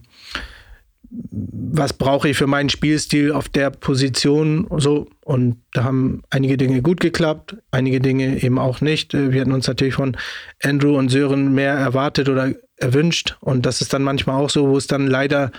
[1.09, 6.81] was brauche ich für meinen Spielstil auf der Position so und da haben einige Dinge
[6.81, 9.13] gut geklappt, einige Dinge eben auch nicht.
[9.13, 10.17] Äh, wir hatten uns natürlich von
[10.63, 14.77] Andrew und Sören mehr erwartet oder erwünscht und das ist dann manchmal auch so, wo
[14.77, 15.51] es dann leider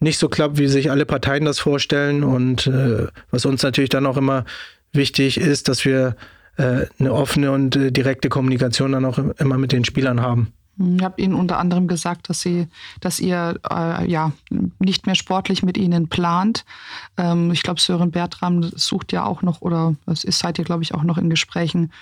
[0.00, 4.06] nicht so klappt, wie sich alle Parteien das vorstellen und äh, was uns natürlich dann
[4.06, 4.44] auch immer
[4.92, 6.16] wichtig ist, dass wir
[6.56, 10.52] äh, eine offene und äh, direkte Kommunikation dann auch immer mit den Spielern haben.
[10.76, 12.66] Ich habe Ihnen unter anderem gesagt, dass Sie,
[13.00, 14.32] dass ihr äh, ja
[14.78, 16.64] nicht mehr sportlich mit Ihnen plant.
[17.16, 20.82] Ähm, ich glaube, Sören Bertram sucht ja auch noch oder es ist seid ihr, glaube
[20.82, 21.92] ich, auch noch in Gesprächen,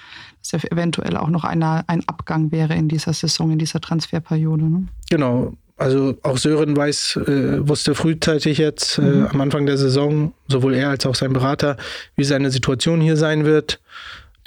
[0.40, 4.64] dass er eventuell auch noch einer, ein Abgang wäre in dieser Saison, in dieser Transferperiode.
[4.64, 4.88] Ne?
[5.10, 5.52] Genau.
[5.76, 9.26] Also auch Sören weiß, äh, wusste frühzeitig jetzt äh, mhm.
[9.26, 11.76] am Anfang der Saison, sowohl er als auch sein Berater,
[12.14, 13.80] wie seine Situation hier sein wird.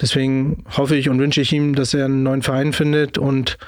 [0.00, 3.58] Deswegen hoffe ich und wünsche ich ihm, dass er einen neuen Verein findet und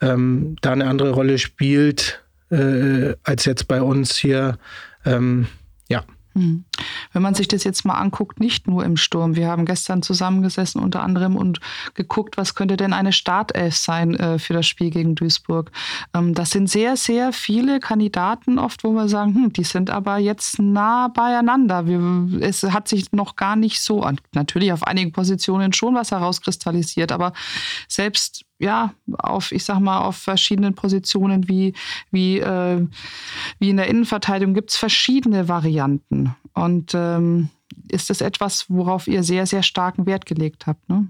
[0.00, 4.58] ähm, da eine andere Rolle spielt äh, als jetzt bei uns hier.
[5.04, 5.46] Ähm,
[5.88, 6.04] ja.
[6.34, 6.64] Hm.
[7.12, 9.34] Wenn man sich das jetzt mal anguckt, nicht nur im Sturm.
[9.34, 11.58] Wir haben gestern zusammengesessen unter anderem und
[11.94, 15.72] geguckt, was könnte denn eine Startelf sein äh, für das Spiel gegen Duisburg.
[16.14, 20.18] Ähm, das sind sehr, sehr viele Kandidaten oft, wo wir sagen, hm, die sind aber
[20.18, 21.86] jetzt nah beieinander.
[21.86, 27.10] Wir, es hat sich noch gar nicht so, natürlich auf einigen Positionen schon was herauskristallisiert,
[27.10, 27.32] aber
[27.88, 31.74] selbst ja, auf, ich sag mal, auf verschiedenen Positionen wie,
[32.10, 32.86] wie, äh,
[33.58, 36.34] wie in der Innenverteidigung gibt es verschiedene Varianten.
[36.54, 37.50] Und ähm,
[37.88, 41.08] ist das etwas, worauf ihr sehr, sehr starken Wert gelegt habt, ne?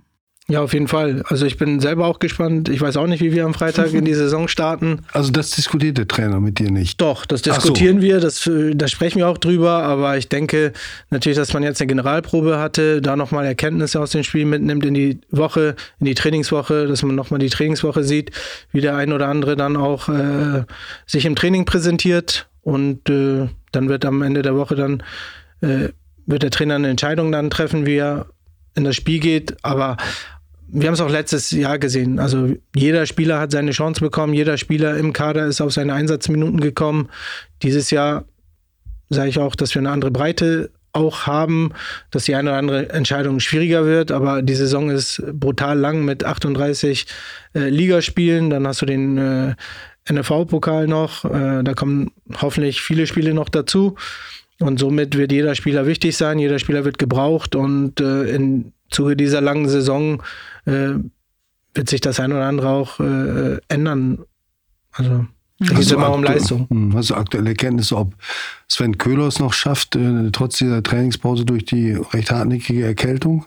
[0.51, 1.23] Ja, auf jeden Fall.
[1.27, 2.71] Also ich bin selber auch gespannt.
[2.71, 5.01] Ich weiß auch nicht, wie wir am Freitag in die Saison starten.
[5.13, 7.01] Also das diskutiert der Trainer mit dir nicht?
[7.01, 8.03] Doch, das diskutieren so.
[8.03, 9.83] wir, das, da sprechen wir auch drüber.
[9.83, 10.73] Aber ich denke
[11.11, 14.95] natürlich, dass man jetzt eine Generalprobe hatte, da nochmal Erkenntnisse aus dem Spiel mitnimmt in
[14.95, 18.31] die Woche, in die Trainingswoche, dass man nochmal die Trainingswoche sieht,
[18.71, 20.65] wie der ein oder andere dann auch äh,
[21.07, 22.49] sich im Training präsentiert.
[22.63, 25.03] Und äh, dann wird am Ende der Woche dann,
[25.61, 25.89] äh,
[26.27, 28.27] wird der Trainer eine Entscheidung dann treffen, wie er
[28.75, 29.57] in das Spiel geht.
[29.63, 29.97] Aber
[30.71, 32.19] wir haben es auch letztes Jahr gesehen.
[32.19, 36.61] Also jeder Spieler hat seine Chance bekommen, jeder Spieler im Kader ist auf seine Einsatzminuten
[36.61, 37.09] gekommen.
[37.63, 38.25] Dieses Jahr
[39.09, 41.73] sage ich auch, dass wir eine andere Breite auch haben,
[42.11, 46.25] dass die eine oder andere Entscheidung schwieriger wird, aber die Saison ist brutal lang mit
[46.25, 47.07] 38
[47.55, 48.51] äh, Ligaspielen.
[48.51, 49.55] Dann hast du den äh,
[50.11, 53.97] NFV-Pokal noch, äh, da kommen hoffentlich viele Spiele noch dazu.
[54.61, 59.17] Und somit wird jeder Spieler wichtig sein, jeder Spieler wird gebraucht und äh, in Zuge
[59.17, 60.23] dieser langen Saison
[60.67, 60.95] äh,
[61.75, 64.25] wird sich das ein oder andere auch äh, ändern.
[64.93, 65.27] Also
[65.61, 66.69] es geht immer um Leistung.
[66.71, 68.15] Hm, hast du aktuelle Erkenntnisse, ob
[68.69, 73.47] Sven Köhler es noch schafft, äh, trotz dieser Trainingspause durch die recht hartnäckige Erkältung?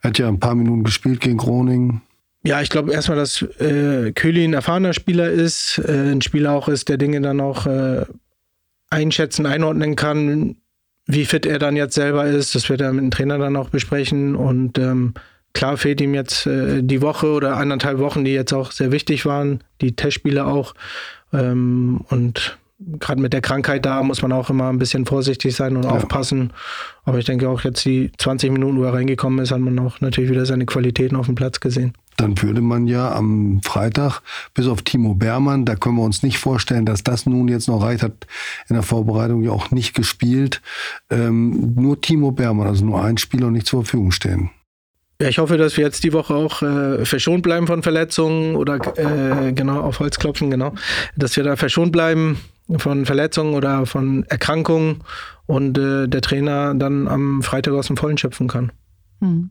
[0.00, 2.02] Er hat ja ein paar Minuten gespielt gegen Groningen.
[2.42, 6.68] Ja, ich glaube erstmal, dass äh, Köhli ein erfahrener Spieler ist, äh, ein Spieler auch
[6.68, 8.06] ist, der Dinge dann auch äh,
[8.88, 10.56] einschätzen, einordnen kann,
[11.06, 12.54] wie fit er dann jetzt selber ist.
[12.54, 15.14] Das wird er mit dem Trainer dann auch besprechen und ähm,
[15.56, 19.24] Klar fehlt ihm jetzt äh, die Woche oder anderthalb Wochen, die jetzt auch sehr wichtig
[19.24, 20.74] waren, die Testspiele auch.
[21.32, 25.78] Ähm, und gerade mit der Krankheit da muss man auch immer ein bisschen vorsichtig sein
[25.78, 25.92] und ja.
[25.92, 26.52] aufpassen.
[27.06, 30.02] Aber ich denke auch jetzt die 20 Minuten, wo er reingekommen ist, hat man auch
[30.02, 31.94] natürlich wieder seine Qualitäten auf dem Platz gesehen.
[32.16, 34.20] Dann würde man ja am Freitag,
[34.54, 37.82] bis auf Timo Bermann, da können wir uns nicht vorstellen, dass das nun jetzt noch
[37.82, 38.26] reicht, hat
[38.68, 40.62] in der Vorbereitung ja auch nicht gespielt.
[41.10, 44.50] Ähm, nur Timo Bermann, also nur ein Spieler und nicht zur Verfügung stehen.
[45.20, 48.76] Ja, ich hoffe, dass wir jetzt die Woche auch äh, verschont bleiben von Verletzungen oder
[48.98, 50.74] äh, genau auf Holz klopfen, genau,
[51.16, 52.38] dass wir da verschont bleiben
[52.76, 55.02] von Verletzungen oder von Erkrankungen
[55.46, 58.72] und äh, der Trainer dann am Freitag aus dem Vollen schöpfen kann.
[59.20, 59.50] Hm.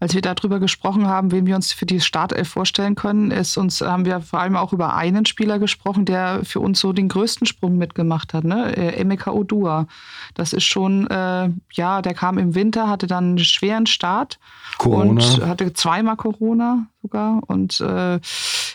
[0.00, 3.80] Als wir darüber gesprochen haben, wen wir uns für die Startelf vorstellen können, ist uns,
[3.80, 7.46] haben wir vor allem auch über einen Spieler gesprochen, der für uns so den größten
[7.46, 8.76] Sprung mitgemacht hat, ne?
[8.76, 9.86] Äh, Emeka Odua.
[10.34, 14.38] Das ist schon, äh, ja, der kam im Winter, hatte dann einen schweren Start
[14.78, 15.10] Corona.
[15.10, 18.20] und hatte zweimal Corona sogar und äh,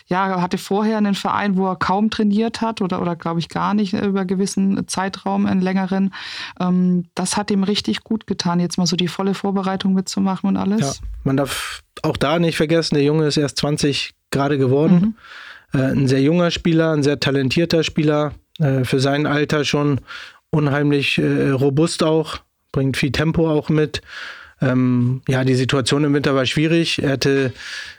[0.06, 3.72] ja, hatte vorher einen Verein, wo er kaum trainiert hat oder, oder glaube ich gar
[3.72, 6.12] nicht über einen gewissen Zeitraum, einen längeren.
[6.60, 10.56] Ähm, das hat ihm richtig gut getan, jetzt mal so die volle Vorbereitung mitzumachen und
[10.56, 10.80] alles.
[10.80, 15.16] Ja, man darf auch da nicht vergessen, der Junge ist erst 20 gerade geworden.
[15.72, 15.80] Mhm.
[15.80, 20.00] Äh, ein sehr junger Spieler, ein sehr talentierter Spieler, äh, für sein Alter schon
[20.50, 22.38] unheimlich äh, robust auch,
[22.72, 24.02] bringt viel Tempo auch mit.
[24.64, 27.02] Ähm, ja, die Situation im Winter war schwierig.
[27.02, 27.52] Er hatte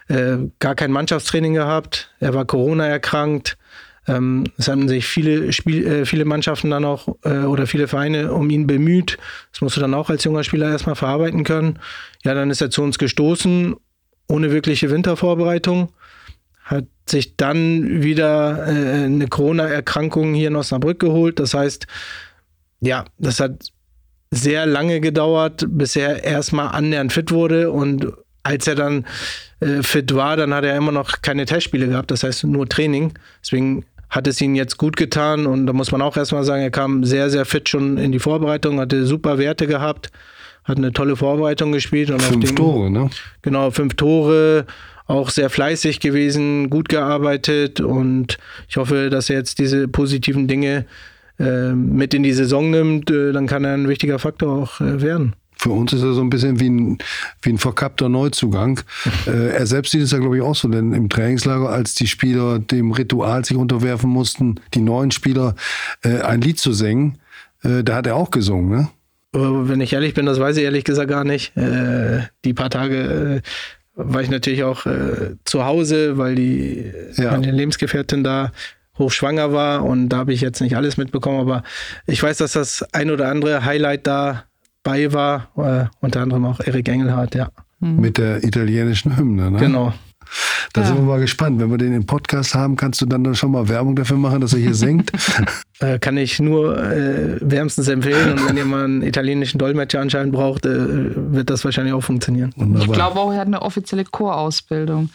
[0.08, 2.10] äh, gar kein Mannschaftstraining gehabt.
[2.20, 3.58] Er war Corona erkrankt.
[4.08, 8.32] Ähm, es haben sich viele, Spiel, äh, viele Mannschaften dann auch äh, oder viele Vereine
[8.34, 9.18] um ihn bemüht.
[9.52, 11.80] Das musst du dann auch als junger Spieler erstmal verarbeiten können.
[12.24, 13.76] Ja, dann ist er zu uns gestoßen,
[14.28, 15.92] ohne wirkliche Wintervorbereitung.
[16.64, 21.40] Hat sich dann wieder äh, eine Corona-Erkrankung hier in Osnabrück geholt.
[21.40, 21.86] Das heißt,
[22.82, 23.72] ja, das hat
[24.36, 27.72] sehr lange gedauert, bis er erstmal annähernd fit wurde.
[27.72, 28.12] Und
[28.44, 29.06] als er dann
[29.60, 33.14] äh, fit war, dann hat er immer noch keine Testspiele gehabt, das heißt nur Training.
[33.42, 36.72] Deswegen hat es ihn jetzt gut getan und da muss man auch erstmal sagen, er
[36.72, 40.12] kam sehr, sehr fit schon in die Vorbereitung, hatte super Werte gehabt,
[40.64, 42.12] hat eine tolle Vorbereitung gespielt.
[42.12, 43.10] Und fünf dem, Tore, ne?
[43.42, 44.66] Genau, fünf Tore,
[45.08, 48.38] auch sehr fleißig gewesen, gut gearbeitet und
[48.70, 50.86] ich hoffe, dass er jetzt diese positiven Dinge
[51.38, 55.36] mit in die Saison nimmt, äh, dann kann er ein wichtiger Faktor auch äh, werden.
[55.58, 56.98] Für uns ist er so ein bisschen wie ein,
[57.42, 58.82] wie ein verkappter Neuzugang.
[59.28, 62.08] äh, er selbst sieht es ja, glaube ich, auch so, denn im Trainingslager, als die
[62.08, 65.56] Spieler dem Ritual sich unterwerfen mussten, die neuen Spieler,
[66.04, 67.18] äh, ein Lied zu singen,
[67.64, 68.90] äh, da hat er auch gesungen, ne?
[69.38, 71.52] Wenn ich ehrlich bin, das weiß ich ehrlich gesagt gar nicht.
[71.58, 73.42] die paar Tage
[73.96, 74.86] war ich natürlich auch
[75.44, 77.32] zu Hause, weil die ja.
[77.32, 78.54] meine Lebensgefährtin da
[78.98, 81.64] hochschwanger war und da habe ich jetzt nicht alles mitbekommen, aber
[82.06, 86.88] ich weiß, dass das ein oder andere Highlight dabei war, äh, unter anderem auch Erik
[86.88, 87.50] Engelhardt, ja.
[87.80, 88.00] Mhm.
[88.00, 89.60] Mit der italienischen Hymne, ne?
[89.60, 89.94] Genau.
[90.74, 90.88] Da ja.
[90.88, 91.60] sind wir mal gespannt.
[91.60, 94.54] Wenn wir den im Podcast haben, kannst du dann schon mal Werbung dafür machen, dass
[94.54, 95.12] er hier singt?
[95.80, 98.34] äh, kann ich nur äh, wärmstens empfehlen.
[98.34, 100.72] Und wenn ihr mal einen italienischen Dolmetscher anscheinend braucht, äh,
[101.34, 102.54] wird das wahrscheinlich auch funktionieren.
[102.56, 102.88] Wunderbar.
[102.88, 105.10] Ich glaube auch, er hat eine offizielle Chorausbildung.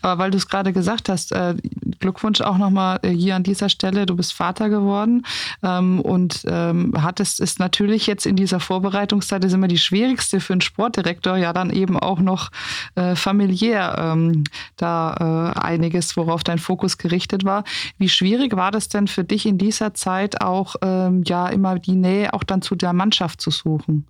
[0.00, 1.54] Aber weil du es gerade gesagt hast, äh,
[2.02, 4.06] Glückwunsch auch nochmal äh, hier an dieser Stelle.
[4.06, 5.24] Du bist Vater geworden
[5.62, 10.52] ähm, und ähm, hattest es natürlich jetzt in dieser Vorbereitungszeit, ist immer die schwierigste für
[10.52, 12.50] einen Sportdirektor, ja dann eben auch noch
[12.96, 14.44] äh, familiär ähm,
[14.76, 17.64] da einiges, worauf dein Fokus gerichtet war.
[17.98, 20.12] Wie schwierig war das denn für dich in dieser Zeit?
[20.12, 24.06] Zeit auch ähm, ja immer die Nähe auch dann zu der Mannschaft zu suchen?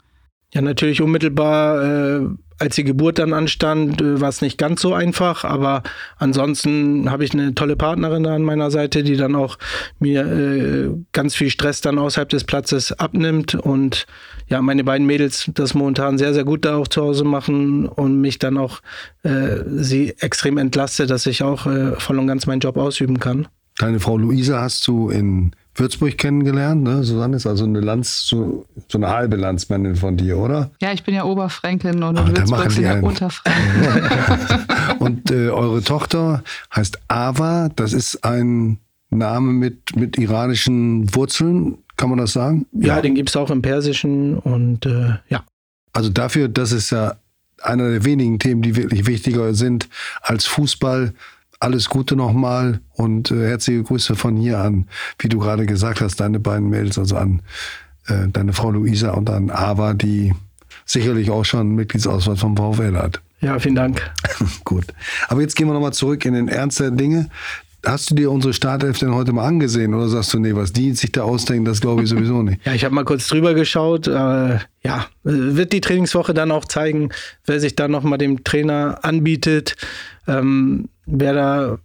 [0.52, 2.26] Ja, natürlich unmittelbar, äh,
[2.62, 5.82] als die Geburt dann anstand, äh, war es nicht ganz so einfach, aber
[6.16, 9.58] ansonsten habe ich eine tolle Partnerin an meiner Seite, die dann auch
[9.98, 14.06] mir äh, ganz viel Stress dann außerhalb des Platzes abnimmt und
[14.46, 18.20] ja, meine beiden Mädels das momentan sehr, sehr gut da auch zu Hause machen und
[18.20, 18.80] mich dann auch
[19.24, 23.48] äh, sie extrem entlastet, dass ich auch äh, voll und ganz meinen Job ausüben kann.
[23.78, 27.02] Deine Frau Luisa hast du in Würzburg kennengelernt, ne?
[27.02, 30.70] Susanne ist also eine Lanz, so, so eine halbe Landsmännin von dir, oder?
[30.82, 34.98] Ja, ich bin ja Oberfränkin und in Ach, Würzburg sind ja Unterfränken.
[34.98, 36.42] und äh, eure Tochter
[36.74, 42.66] heißt Ava, das ist ein Name mit, mit iranischen Wurzeln, kann man das sagen?
[42.72, 43.00] Ja, ja.
[43.00, 45.44] den gibt es auch im Persischen und äh, ja.
[45.94, 47.16] Also dafür, dass es ja
[47.62, 49.88] einer der wenigen Themen, die wirklich wichtiger sind
[50.22, 51.12] als Fußball,
[51.62, 54.86] alles Gute nochmal und äh, herzliche Grüße von hier an,
[55.18, 57.42] wie du gerade gesagt hast, deine beiden Mails, also an
[58.08, 60.34] äh, deine Frau Luisa und an Ava, die
[60.84, 63.20] sicherlich auch schon Mitgliedsausweis vom VfL hat.
[63.40, 64.10] Ja, vielen Dank.
[64.64, 64.86] Gut.
[65.28, 67.28] Aber jetzt gehen wir nochmal zurück in den Ernst der Dinge.
[67.84, 70.92] Hast du dir unsere Startelf denn heute mal angesehen oder sagst du, nee, was die
[70.92, 72.60] sich da ausdenken, das glaube ich sowieso nicht?
[72.64, 74.06] ja, ich habe mal kurz drüber geschaut.
[74.06, 77.10] Äh, ja, wird die Trainingswoche dann auch zeigen,
[77.44, 79.74] wer sich da nochmal dem Trainer anbietet,
[80.28, 81.78] ähm, wer da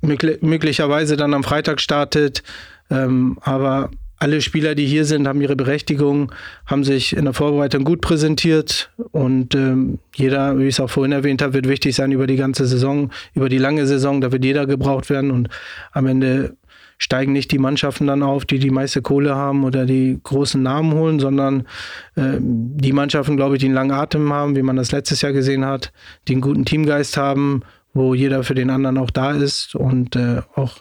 [0.00, 2.42] möglicherweise dann am Freitag startet.
[2.90, 3.90] Ähm, aber
[4.22, 6.30] alle Spieler, die hier sind, haben ihre Berechtigung,
[6.66, 8.90] haben sich in der Vorbereitung gut präsentiert.
[9.10, 12.36] Und ähm, jeder, wie ich es auch vorhin erwähnt habe, wird wichtig sein über die
[12.36, 15.32] ganze Saison, über die lange Saison, da wird jeder gebraucht werden.
[15.32, 15.48] Und
[15.90, 16.56] am Ende
[16.98, 20.94] steigen nicht die Mannschaften dann auf, die die meiste Kohle haben oder die großen Namen
[20.94, 21.66] holen, sondern
[22.14, 25.32] äh, die Mannschaften, glaube ich, die einen langen Atem haben, wie man das letztes Jahr
[25.32, 25.92] gesehen hat,
[26.28, 27.62] die einen guten Teamgeist haben,
[27.94, 30.78] wo jeder für den anderen auch da ist und äh, auch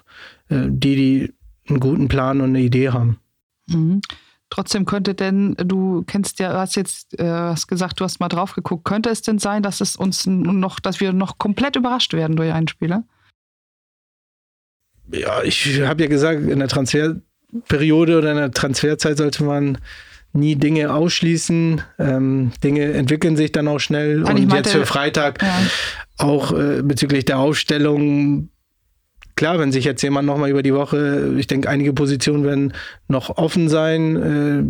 [0.50, 1.34] äh, die, die
[1.70, 3.20] einen guten Plan und eine Idee haben.
[3.68, 4.02] Mhm.
[4.50, 8.54] Trotzdem könnte denn, du kennst ja, hast jetzt äh, hast gesagt, du hast mal drauf
[8.54, 12.36] geguckt, könnte es denn sein, dass es uns noch, dass wir noch komplett überrascht werden
[12.36, 13.04] durch einen Spieler?
[15.10, 19.78] Ja, ich habe ja gesagt, in der Transferperiode oder in der Transferzeit sollte man
[20.34, 21.82] nie Dinge ausschließen.
[22.00, 24.24] Ähm, Dinge entwickeln sich dann auch schnell.
[24.24, 25.60] Kann und jetzt für Freitag ja.
[26.24, 28.50] Auch äh, bezüglich der Aufstellung
[29.42, 32.74] klar, wenn sich jetzt jemand nochmal über die Woche, ich denke, einige Positionen werden
[33.08, 34.16] noch offen sein.
[34.16, 34.64] Äh,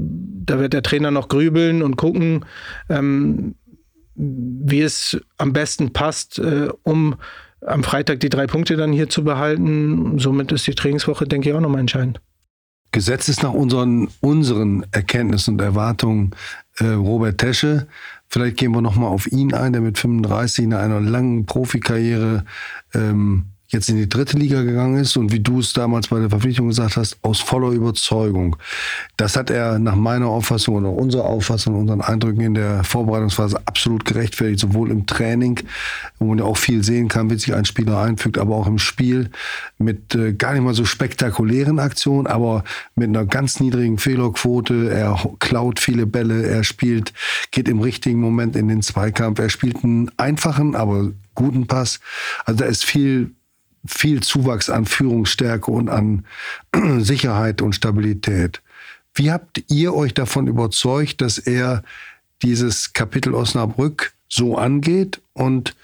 [0.45, 2.45] da wird der Trainer noch grübeln und gucken,
[2.87, 3.55] ähm,
[4.15, 7.15] wie es am besten passt, äh, um
[7.65, 10.17] am Freitag die drei Punkte dann hier zu behalten.
[10.19, 12.21] Somit ist die Trainingswoche, denke ich, auch nochmal entscheidend.
[12.93, 16.31] Gesetzt ist nach unseren, unseren Erkenntnissen und Erwartungen
[16.77, 17.87] äh, Robert Tesche.
[18.31, 22.45] Vielleicht gehen wir nochmal auf ihn ein, der mit 35 in einer langen Profikarriere
[22.93, 26.29] ähm, jetzt in die dritte Liga gegangen ist und wie du es damals bei der
[26.29, 28.57] Verpflichtung gesagt hast, aus voller Überzeugung.
[29.15, 33.61] Das hat er nach meiner Auffassung und auch unserer Auffassung, unseren Eindrücken in der Vorbereitungsphase
[33.65, 35.61] absolut gerechtfertigt, sowohl im Training,
[36.19, 38.77] wo man ja auch viel sehen kann, wie sich ein Spieler einfügt, aber auch im
[38.77, 39.29] Spiel
[39.77, 44.91] mit äh, gar nicht mal so spektakulären Aktionen, aber mit einer ganz niedrigen Fehlerquote.
[44.91, 47.13] Er klaut viele Bälle, er spielt,
[47.51, 52.01] geht im richtigen Moment in den Zweikampf, er spielt einen einfachen, aber guten Pass.
[52.45, 53.31] Also da ist viel
[53.85, 56.25] viel Zuwachs an Führungsstärke und an
[56.99, 58.61] Sicherheit und Stabilität.
[59.13, 61.83] Wie habt ihr euch davon überzeugt, dass er
[62.41, 65.75] dieses Kapitel Osnabrück so angeht und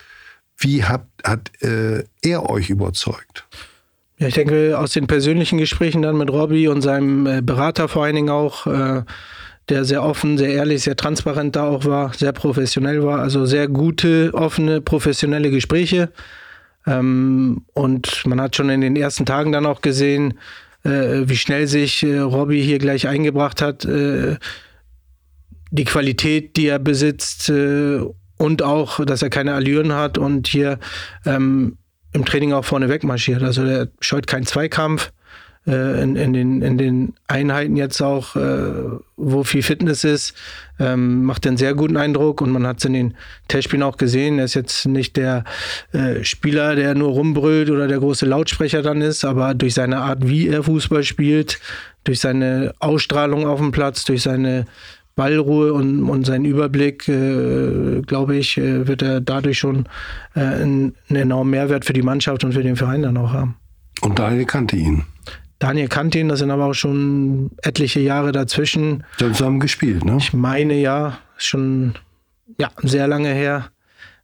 [0.57, 3.45] wie habt, hat äh, er euch überzeugt?
[4.17, 8.03] Ja, ich denke, aus den persönlichen Gesprächen dann mit Robbie und seinem äh, Berater vor
[8.03, 9.03] allen Dingen auch, äh,
[9.69, 13.67] der sehr offen, sehr ehrlich, sehr transparent da auch war, sehr professionell war, also sehr
[13.67, 16.09] gute, offene, professionelle Gespräche.
[16.87, 20.39] Ähm, und man hat schon in den ersten Tagen dann auch gesehen,
[20.83, 23.85] äh, wie schnell sich äh, Robbie hier gleich eingebracht hat.
[23.85, 24.37] Äh,
[25.69, 27.99] die Qualität, die er besitzt äh,
[28.37, 30.79] und auch, dass er keine Allüren hat und hier
[31.25, 31.77] ähm,
[32.13, 33.43] im Training auch vorne wegmarschiert.
[33.43, 35.11] Also er scheut keinen Zweikampf,
[35.67, 38.71] äh, in, in, den, in den Einheiten jetzt auch, äh,
[39.17, 40.33] wo viel Fitness ist,
[40.79, 43.13] ähm, macht einen sehr guten Eindruck und man hat es in den
[43.47, 44.39] Testspielen auch gesehen.
[44.39, 45.43] Er ist jetzt nicht der
[45.91, 50.27] äh, Spieler, der nur rumbrüllt oder der große Lautsprecher dann ist, aber durch seine Art,
[50.27, 51.59] wie er Fußball spielt,
[52.03, 54.65] durch seine Ausstrahlung auf dem Platz, durch seine
[55.17, 59.89] Ballruhe und, und seinen Überblick, äh, glaube ich, äh, wird er dadurch schon
[60.35, 63.55] äh, einen, einen enormen Mehrwert für die Mannschaft und für den Verein dann auch haben.
[64.01, 65.03] Und Daniel kannte ihn.
[65.59, 69.03] Daniel kannte ihn, das sind aber auch schon etliche Jahre dazwischen.
[69.17, 70.17] Sie haben zusammen gespielt, ne?
[70.19, 71.95] Ich meine ja, schon
[72.59, 73.69] ja, sehr lange her.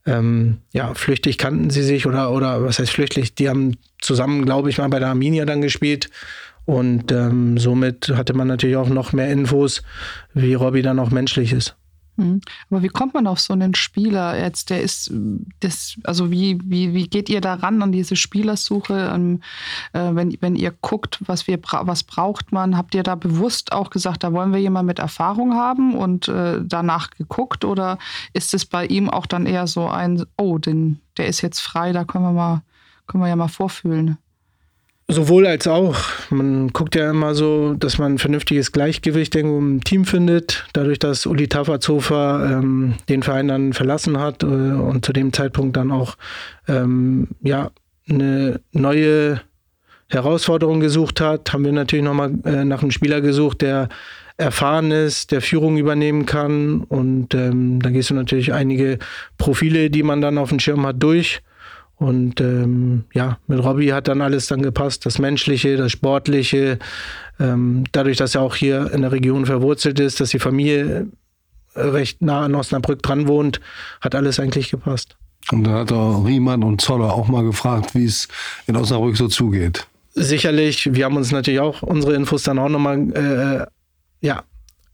[0.05, 3.35] Ähm, ja, flüchtig kannten sie sich oder, oder was heißt flüchtig?
[3.35, 6.09] Die haben zusammen, glaube ich, mal bei der Arminia dann gespielt.
[6.65, 9.81] Und ähm, somit hatte man natürlich auch noch mehr Infos,
[10.33, 11.75] wie Robby dann auch menschlich ist.
[12.15, 12.41] Mhm.
[12.69, 14.69] Aber wie kommt man auf so einen Spieler jetzt?
[14.69, 15.11] Der ist
[15.59, 19.11] das, also wie, wie, wie geht ihr da ran an diese Spielersuche?
[19.13, 19.41] Ähm,
[19.93, 23.89] äh, wenn, wenn ihr guckt, was wir was braucht man, habt ihr da bewusst auch
[23.89, 27.65] gesagt, da wollen wir jemanden mit Erfahrung haben und äh, danach geguckt?
[27.65, 27.97] Oder
[28.33, 31.93] ist es bei ihm auch dann eher so ein, oh, den, der ist jetzt frei,
[31.93, 32.61] da können wir mal,
[33.07, 34.17] können wir ja mal vorfühlen?
[35.09, 35.97] Sowohl als auch.
[36.29, 40.65] Man guckt ja immer so, dass man ein vernünftiges Gleichgewicht irgendwo im Team findet.
[40.73, 45.75] Dadurch, dass Uli Tafazofer ähm, den Verein dann verlassen hat äh, und zu dem Zeitpunkt
[45.75, 46.15] dann auch
[46.67, 47.71] ähm, ja,
[48.09, 49.41] eine neue
[50.09, 53.89] Herausforderung gesucht hat, haben wir natürlich nochmal äh, nach einem Spieler gesucht, der
[54.37, 56.81] erfahren ist, der Führung übernehmen kann.
[56.81, 58.99] Und ähm, da gehst du natürlich einige
[59.37, 61.41] Profile, die man dann auf dem Schirm hat, durch.
[62.03, 65.05] Und ähm, ja, mit Robbie hat dann alles dann gepasst.
[65.05, 66.77] Das Menschliche, das Sportliche.
[67.39, 71.07] Ähm, dadurch, dass er auch hier in der Region verwurzelt ist, dass die Familie
[71.75, 73.61] recht nah an Osnabrück dran wohnt,
[74.01, 75.15] hat alles eigentlich gepasst.
[75.49, 78.27] Und dann hat er Riemann und Zoller auch mal gefragt, wie es
[78.67, 79.87] in Osnabrück so zugeht.
[80.13, 83.65] Sicherlich, wir haben uns natürlich auch unsere Infos dann auch nochmal, äh,
[84.25, 84.43] ja,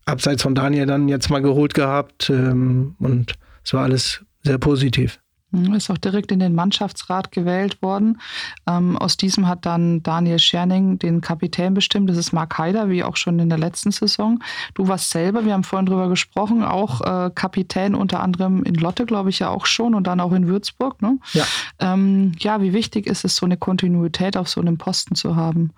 [0.04, 2.30] abseits von Daniel dann jetzt mal geholt gehabt.
[2.30, 3.34] Ähm, und
[3.64, 5.19] es war alles sehr positiv.
[5.52, 8.20] Mhm, ist auch direkt in den Mannschaftsrat gewählt worden.
[8.68, 12.08] Ähm, aus diesem hat dann Daniel Scherning den Kapitän bestimmt.
[12.08, 14.42] Das ist Mark Haider, wie auch schon in der letzten Saison.
[14.74, 19.06] Du warst selber, wir haben vorhin drüber gesprochen, auch äh, Kapitän unter anderem in Lotte,
[19.06, 21.02] glaube ich ja auch schon und dann auch in Würzburg.
[21.02, 21.18] Ne?
[21.32, 21.44] Ja.
[21.80, 25.72] Ähm, ja, wie wichtig ist es, so eine Kontinuität auf so einem Posten zu haben?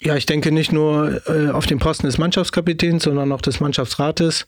[0.00, 4.46] Ja, ich denke nicht nur äh, auf dem Posten des Mannschaftskapitäns, sondern auch des Mannschaftsrates.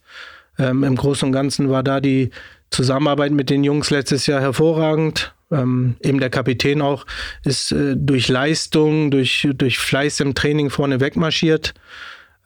[0.61, 2.31] Ähm, Im Großen und Ganzen war da die
[2.71, 5.35] Zusammenarbeit mit den Jungs letztes Jahr hervorragend.
[5.51, 7.07] Ähm, eben der Kapitän auch
[7.45, 11.75] ist äh, durch Leistung, durch, durch Fleiß im Training vorne wegmarschiert.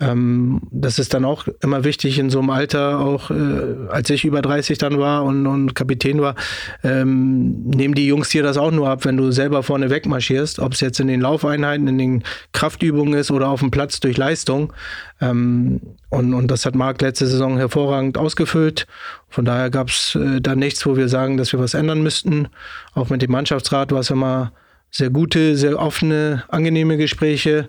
[0.01, 4.25] Ähm, das ist dann auch immer wichtig in so einem Alter, auch äh, als ich
[4.25, 6.35] über 30 dann war und, und Kapitän war,
[6.83, 10.73] ähm, nehmen die Jungs dir das auch nur ab, wenn du selber vorne wegmarschierst, ob
[10.73, 14.73] es jetzt in den Laufeinheiten, in den Kraftübungen ist oder auf dem Platz durch Leistung.
[15.21, 18.89] Ähm, und, und das hat Marc letzte Saison hervorragend ausgefüllt.
[19.29, 22.49] Von daher gab es äh, da nichts, wo wir sagen, dass wir was ändern müssten.
[22.95, 24.53] Auch mit dem Mannschaftsrat war es immer
[24.95, 27.69] sehr gute, sehr offene, angenehme Gespräche.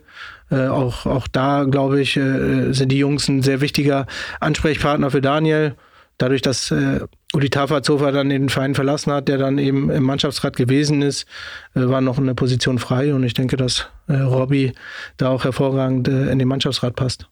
[0.52, 4.06] Äh, auch, auch da, glaube ich, äh, sind die Jungs ein sehr wichtiger
[4.40, 5.76] Ansprechpartner für Daniel.
[6.20, 7.00] Dadurch, dass äh,
[7.34, 11.26] Uli Tafazofer dann den Verein verlassen hat, der dann eben im Mannschaftsrat gewesen ist,
[11.74, 13.16] äh, war noch eine Position frei.
[13.16, 14.74] Und ich denke, dass äh, Robby
[15.18, 17.28] da auch hervorragend äh, in den Mannschaftsrat passt.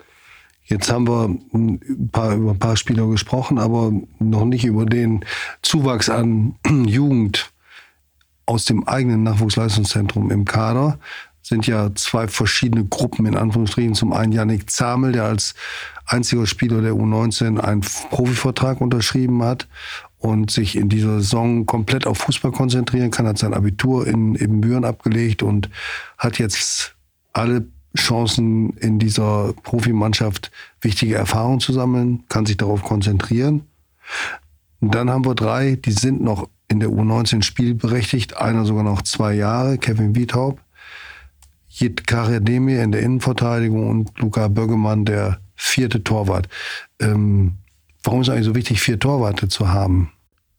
[0.65, 5.23] Jetzt haben wir ein paar, über ein paar Spieler gesprochen, aber noch nicht über den
[5.61, 6.55] Zuwachs an
[6.87, 7.52] Jugend
[8.45, 10.99] aus dem eigenen Nachwuchsleistungszentrum im Kader
[11.41, 13.95] sind ja zwei verschiedene Gruppen in Anführungsstrichen.
[13.95, 15.55] Zum einen Yannick Zamel, der als
[16.05, 19.67] einziger Spieler der U19 einen Profivertrag unterschrieben hat
[20.19, 24.85] und sich in dieser Saison komplett auf Fußball konzentrieren kann, hat sein Abitur in Ebenbüren
[24.85, 25.69] abgelegt und
[26.17, 26.95] hat jetzt
[27.33, 27.65] alle
[27.97, 30.49] Chancen in dieser Profimannschaft
[30.81, 33.67] wichtige Erfahrungen zu sammeln, kann sich darauf konzentrieren.
[34.91, 39.33] Dann haben wir drei, die sind noch in der U19 spielberechtigt, einer sogar noch zwei
[39.33, 40.61] Jahre, Kevin Wiethaupt,
[41.69, 46.47] Jit Karedemir in der Innenverteidigung und Luca Böggemann der vierte Torwart.
[46.99, 47.53] Ähm,
[48.03, 50.11] warum ist es eigentlich so wichtig, vier Torwarte zu haben?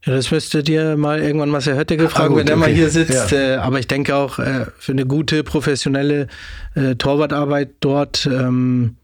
[0.05, 2.61] Ja, das müsstet ihr mal irgendwann Marcel Hötte gefragt, ah, wenn er okay.
[2.61, 3.31] mal hier sitzt.
[3.31, 3.39] Ja.
[3.39, 6.29] Äh, aber ich denke auch äh, für eine gute professionelle
[6.75, 8.97] äh, Torwartarbeit dort ähm,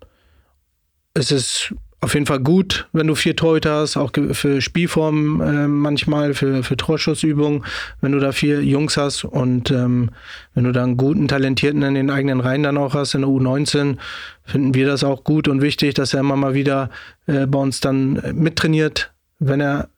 [1.14, 5.68] ist es auf jeden Fall gut, wenn du vier Torhüter hast, auch für Spielformen äh,
[5.68, 7.64] manchmal, für, für Torschussübungen,
[8.01, 10.11] wenn du da vier Jungs hast und ähm,
[10.55, 13.30] wenn du da einen guten, talentierten in den eigenen Reihen dann auch hast in der
[13.30, 13.98] U19,
[14.44, 16.88] finden wir das auch gut und wichtig, dass er immer mal wieder
[17.26, 19.88] äh, bei uns dann mittrainiert, wenn er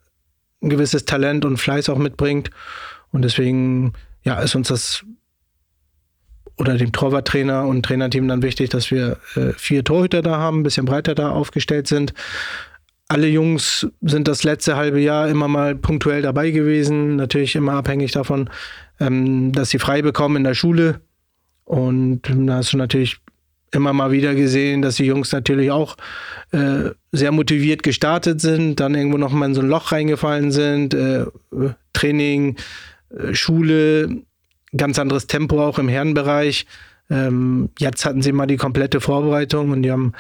[0.61, 2.51] ein gewisses Talent und Fleiß auch mitbringt.
[3.13, 3.93] Und deswegen
[4.25, 5.05] ja, ist uns das
[6.59, 10.63] oder dem Torwarttrainer und Trainerteam dann wichtig, dass wir äh, vier Torhüter da haben, ein
[10.63, 12.13] bisschen breiter da aufgestellt sind.
[13.09, 18.13] Alle Jungs sind das letzte halbe Jahr immer mal punktuell dabei gewesen, natürlich immer abhängig
[18.13, 18.49] davon,
[19.01, 21.01] ähm, dass sie frei bekommen in der Schule.
[21.65, 23.19] Und da hast du natürlich
[23.73, 25.97] immer mal wieder gesehen, dass die Jungs natürlich auch
[26.53, 30.95] äh, sehr motiviert gestartet sind, dann irgendwo noch mal in so ein Loch reingefallen sind,
[30.95, 31.25] äh,
[31.93, 32.57] Training,
[33.11, 34.23] äh, Schule,
[34.77, 36.67] ganz anderes Tempo auch im Herrenbereich.
[37.11, 40.13] Ähm, jetzt hatten sie mal die komplette Vorbereitung und die haben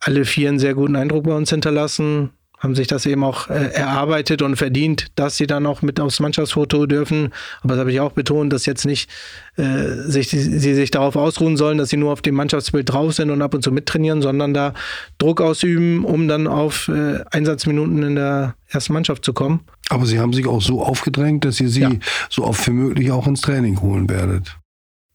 [0.00, 2.30] alle vier einen sehr guten Eindruck bei uns hinterlassen
[2.60, 6.20] haben sich das eben auch äh, erarbeitet und verdient, dass sie dann auch mit aufs
[6.20, 7.32] Mannschaftsfoto dürfen.
[7.62, 9.10] Aber das habe ich auch betont, dass jetzt nicht
[9.56, 13.30] äh, sich, sie sich darauf ausruhen sollen, dass sie nur auf dem Mannschaftsbild drauf sind
[13.30, 14.74] und ab und zu mittrainieren, sondern da
[15.18, 19.60] Druck ausüben, um dann auf äh, Einsatzminuten in der ersten Mannschaft zu kommen.
[19.88, 21.90] Aber Sie haben sich auch so aufgedrängt, dass ihr sie ja.
[22.28, 24.56] so oft wie möglich auch ins Training holen werdet.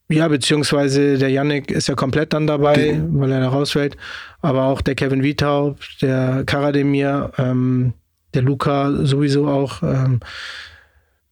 [0.08, 3.20] Ja, beziehungsweise der Yannick ist ja komplett dann dabei, Den.
[3.20, 3.98] weil er da rausfällt.
[4.42, 7.94] Aber auch der Kevin Wietaub, der Karademir, ähm,
[8.34, 9.82] der Luca sowieso auch.
[9.82, 10.20] Ähm,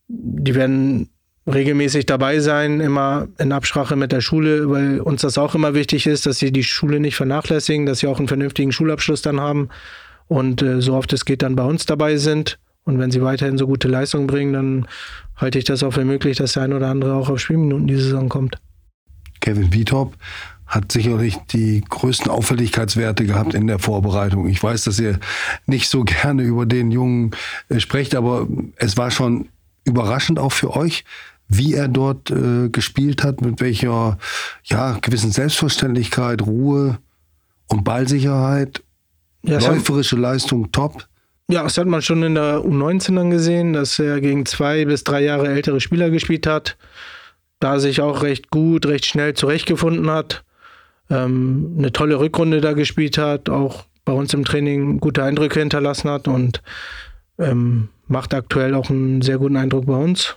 [0.08, 1.10] die werden
[1.46, 6.08] regelmäßig dabei sein, immer in Absprache mit der Schule, weil uns das auch immer wichtig
[6.08, 9.70] ist, dass sie die Schule nicht vernachlässigen, dass sie auch einen vernünftigen Schulabschluss dann haben
[10.28, 12.60] und äh, so oft es geht dann bei uns dabei sind.
[12.86, 14.88] Und wenn sie weiterhin so gute Leistungen bringen, dann
[15.36, 18.04] halte ich das auch für möglich, dass der ein oder andere auch auf Spielminuten diese
[18.04, 18.58] Saison kommt.
[19.40, 20.16] Kevin Wietop
[20.66, 24.48] hat sicherlich die größten Auffälligkeitswerte gehabt in der Vorbereitung.
[24.48, 25.20] Ich weiß, dass ihr
[25.66, 27.32] nicht so gerne über den Jungen
[27.70, 29.50] äh, sprecht, aber es war schon
[29.86, 31.04] überraschend auch für euch,
[31.48, 34.18] wie er dort äh, gespielt hat, mit welcher
[34.64, 36.98] ja, gewissen Selbstverständlichkeit, Ruhe
[37.68, 38.82] und Ballsicherheit,
[39.44, 41.08] ja, läuferische Leistung top.
[41.50, 45.04] Ja, das hat man schon in der U19 dann gesehen, dass er gegen zwei bis
[45.04, 46.78] drei Jahre ältere Spieler gespielt hat.
[47.60, 50.44] Da sich auch recht gut, recht schnell zurechtgefunden hat.
[51.10, 56.10] Ähm, eine tolle Rückrunde da gespielt hat, auch bei uns im Training gute Eindrücke hinterlassen
[56.10, 56.62] hat und
[57.38, 60.36] ähm, macht aktuell auch einen sehr guten Eindruck bei uns.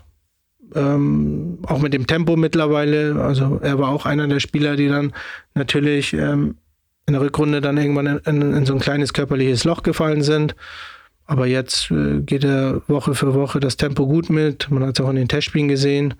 [0.74, 3.22] Ähm, auch mit dem Tempo mittlerweile.
[3.22, 5.12] Also er war auch einer der Spieler, die dann
[5.54, 6.56] natürlich ähm,
[7.06, 10.56] in der Rückrunde dann irgendwann in, in, in, so ein kleines körperliches Loch gefallen sind.
[11.26, 14.70] Aber jetzt äh, geht er Woche für Woche das Tempo gut mit.
[14.70, 16.14] Man hat es auch in den Testspielen gesehen.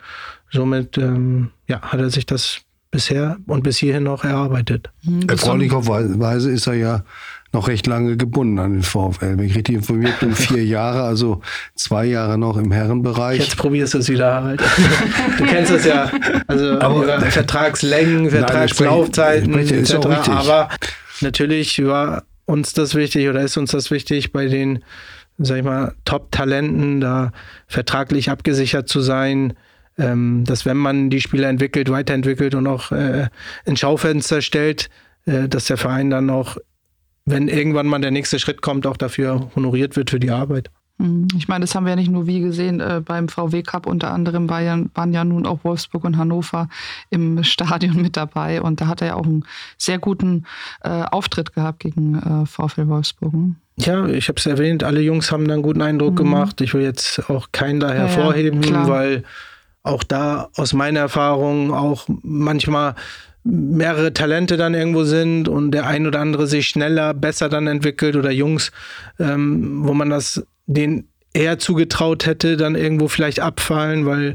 [0.50, 4.90] Somit ähm, ja, hat er sich das bisher und bis hierhin noch erarbeitet.
[5.02, 7.04] Mhm, Erfreulicherweise ist er ja
[7.52, 9.38] noch recht lange gebunden an den VfL.
[9.38, 11.40] Wenn ich richtig informiert bin, vier Jahre, also
[11.74, 13.40] zwei Jahre noch im Herrenbereich.
[13.40, 14.62] Jetzt probierst du es wieder, Harald.
[15.38, 16.10] Du kennst es ja.
[16.46, 20.28] Also aber, Vertragslängen, Vertragslaufzeiten nein, spreche, etc.
[20.28, 20.68] Aber
[21.20, 24.82] natürlich war uns das wichtig oder ist uns das wichtig, bei den,
[25.36, 27.32] sag ich mal, Top-Talenten da
[27.66, 29.54] vertraglich abgesichert zu sein,
[29.98, 33.28] ähm, dass wenn man die Spieler entwickelt, weiterentwickelt und auch äh,
[33.64, 34.88] ins Schaufenster stellt,
[35.26, 36.56] äh, dass der Verein dann auch,
[37.24, 40.70] wenn irgendwann mal der nächste Schritt kommt, auch dafür honoriert wird für die Arbeit.
[40.98, 41.28] Mhm.
[41.36, 43.86] Ich meine, das haben wir ja nicht nur wie gesehen äh, beim VW Cup.
[43.86, 46.68] Unter anderem war ja, waren ja nun auch Wolfsburg und Hannover
[47.10, 48.62] im Stadion mit dabei.
[48.62, 49.44] Und da hat er ja auch einen
[49.76, 50.46] sehr guten
[50.82, 53.34] äh, Auftritt gehabt gegen äh, VfL Wolfsburg.
[53.34, 53.54] Ne?
[53.78, 56.16] Ja, ich habe es erwähnt, alle Jungs haben da einen guten Eindruck mhm.
[56.16, 56.60] gemacht.
[56.62, 59.22] Ich will jetzt auch keinen da hervorheben, ja, weil
[59.86, 62.94] auch da aus meiner Erfahrung auch manchmal
[63.44, 68.16] mehrere Talente dann irgendwo sind und der ein oder andere sich schneller, besser dann entwickelt
[68.16, 68.72] oder Jungs,
[69.20, 74.34] ähm, wo man das den eher zugetraut hätte, dann irgendwo vielleicht abfallen, weil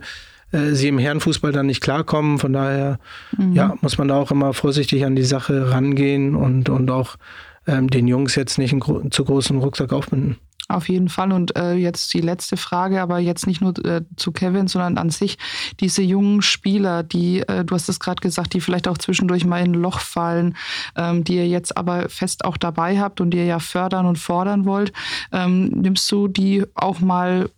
[0.52, 2.40] äh, sie im Herrenfußball dann nicht klarkommen.
[2.40, 3.00] Von daher
[3.38, 3.54] mhm.
[3.54, 7.18] ja, muss man da auch immer vorsichtig an die Sache rangehen und, und auch
[7.68, 10.38] ähm, den Jungs jetzt nicht einen zu großen Rucksack aufbinden.
[10.72, 11.34] Auf jeden Fall.
[11.34, 15.10] Und äh, jetzt die letzte Frage, aber jetzt nicht nur äh, zu Kevin, sondern an
[15.10, 15.38] sich.
[15.82, 19.60] Diese jungen Spieler, die, äh, du hast es gerade gesagt, die vielleicht auch zwischendurch mal
[19.60, 20.56] in ein Loch fallen,
[20.96, 24.18] ähm, die ihr jetzt aber fest auch dabei habt und die ihr ja fördern und
[24.18, 24.94] fordern wollt,
[25.34, 27.50] ähm, nimmst du die auch mal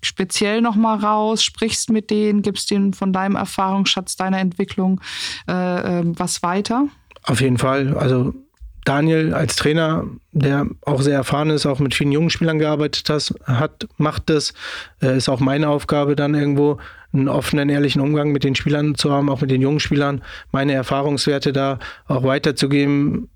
[0.00, 5.00] speziell nochmal raus, sprichst mit denen, gibst denen von deinem Erfahrungsschatz, deiner Entwicklung
[5.48, 6.86] äh, ähm, was weiter?
[7.24, 7.96] Auf jeden Fall.
[7.96, 8.32] Also
[8.86, 13.10] Daniel als Trainer, der auch sehr erfahren ist, auch mit vielen jungen Spielern gearbeitet
[13.44, 14.54] hat, macht das.
[15.02, 16.78] Äh, ist auch meine Aufgabe, dann irgendwo
[17.12, 20.22] einen offenen, ehrlichen Umgang mit den Spielern zu haben, auch mit den jungen Spielern,
[20.52, 23.28] meine Erfahrungswerte da auch weiterzugeben,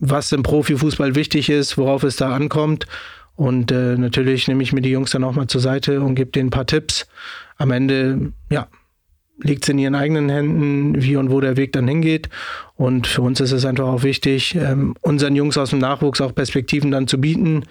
[0.00, 2.86] was im Profifußball wichtig ist, worauf es da ankommt.
[3.36, 6.32] Und äh, natürlich nehme ich mir die Jungs dann auch mal zur Seite und gebe
[6.32, 7.06] denen ein paar Tipps.
[7.56, 8.66] Am Ende, ja,
[9.42, 12.28] liegt es in ihren eigenen Händen, wie und wo der Weg dann hingeht.
[12.76, 16.34] Und für uns ist es einfach auch wichtig, ähm, unseren Jungs aus dem Nachwuchs auch
[16.34, 17.64] Perspektiven dann zu bieten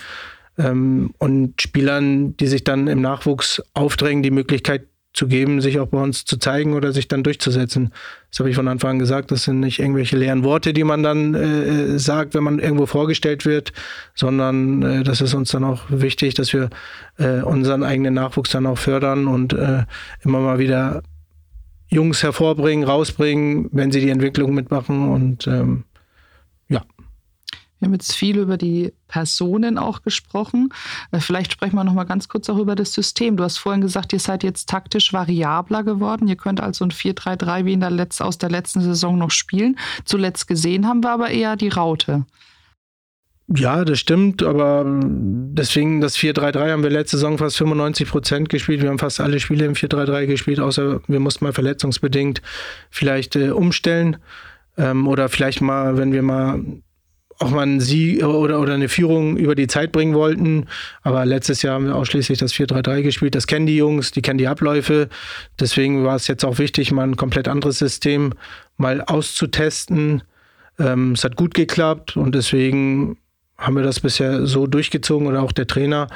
[0.57, 5.87] ähm, und Spielern, die sich dann im Nachwuchs aufdrängen, die Möglichkeit zu geben, sich auch
[5.87, 7.91] bei uns zu zeigen oder sich dann durchzusetzen.
[8.29, 9.31] Das habe ich von Anfang an gesagt.
[9.31, 13.45] Das sind nicht irgendwelche leeren Worte, die man dann äh, sagt, wenn man irgendwo vorgestellt
[13.45, 13.73] wird,
[14.13, 16.69] sondern äh, das ist uns dann auch wichtig, dass wir
[17.17, 19.83] äh, unseren eigenen Nachwuchs dann auch fördern und äh,
[20.23, 21.01] immer mal wieder
[21.89, 25.83] Jungs hervorbringen, rausbringen, wenn sie die Entwicklung mitmachen und ähm,
[27.79, 30.69] wir haben jetzt viel über die Personen auch gesprochen.
[31.11, 33.37] Äh, vielleicht sprechen wir noch mal ganz kurz auch über das System.
[33.37, 36.27] Du hast vorhin gesagt, ihr seid jetzt taktisch variabler geworden.
[36.27, 39.79] Ihr könnt also ein 4-3-3 wie in der Letz aus der letzten Saison noch spielen.
[40.03, 42.25] Zuletzt gesehen haben wir aber eher die Raute.
[43.55, 48.83] Ja, das stimmt, aber deswegen das 4-3-3 haben wir letzte Saison fast 95 Prozent gespielt.
[48.83, 52.43] Wir haben fast alle Spiele im 4-3-3 gespielt, außer wir mussten mal verletzungsbedingt
[52.91, 54.17] vielleicht äh, umstellen.
[54.77, 56.63] Ähm, oder vielleicht mal, wenn wir mal
[57.39, 60.67] auch mal einen Sieg oder, oder eine Führung über die Zeit bringen wollten.
[61.01, 63.33] Aber letztes Jahr haben wir ausschließlich das 4-3-3 gespielt.
[63.33, 65.09] Das kennen die Jungs, die kennen die Abläufe.
[65.59, 68.33] Deswegen war es jetzt auch wichtig, mal ein komplett anderes System
[68.77, 70.21] mal auszutesten.
[70.77, 73.17] Ähm, es hat gut geklappt und deswegen
[73.59, 76.07] haben wir das bisher so durchgezogen oder auch der Trainer.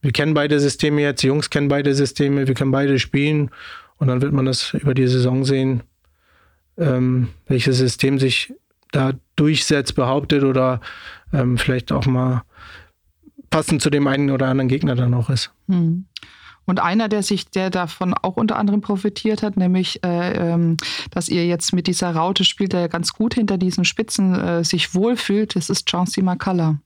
[0.00, 3.50] Wir kennen beide Systeme jetzt, die Jungs kennen beide Systeme, wir können beide spielen
[3.98, 5.82] und dann wird man das über die Saison sehen,
[6.78, 8.54] ähm, welches System sich
[8.92, 10.80] da durchsetzt, behauptet oder
[11.32, 12.44] ähm, vielleicht auch mal
[13.50, 15.50] passend zu dem einen oder anderen Gegner dann auch ist.
[15.68, 16.06] Hm.
[16.66, 20.76] Und einer, der sich, der davon auch unter anderem profitiert hat, nämlich, äh, ähm,
[21.12, 24.94] dass ihr jetzt mit dieser Raute spielt, der ganz gut hinter diesen Spitzen äh, sich
[24.94, 26.76] wohlfühlt, das ist Chauncey McCullough.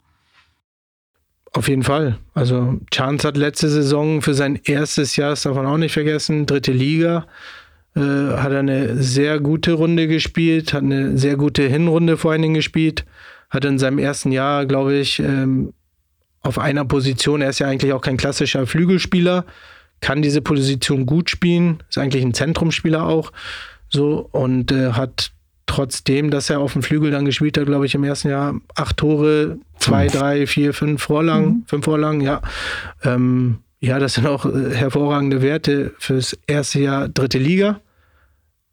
[1.53, 2.19] Auf jeden Fall.
[2.35, 6.47] Also Chance hat letzte Saison für sein erstes Jahr, das darf man auch nicht vergessen,
[6.47, 7.27] dritte Liga,
[7.97, 12.43] äh, hat er eine sehr gute Runde gespielt, hat eine sehr gute Hinrunde vor allen
[12.43, 13.05] Dingen gespielt,
[13.49, 15.73] hat in seinem ersten Jahr, glaube ich, ähm,
[16.43, 19.45] auf einer Position, er ist ja eigentlich auch kein klassischer Flügelspieler,
[20.01, 23.33] kann diese Position gut spielen, ist eigentlich ein Zentrumspieler auch,
[23.89, 25.33] so und äh, hat
[25.67, 28.97] trotzdem, dass er auf dem Flügel dann gespielt hat, glaube ich, im ersten Jahr acht
[28.97, 30.21] Tore, zwei, fünf.
[30.21, 31.65] drei, vier, fünf Vorlagen, mhm.
[31.67, 32.41] fünf Vorlagen, ja.
[33.05, 37.81] Ähm, ja, das sind auch äh, hervorragende Werte fürs erste Jahr dritte Liga.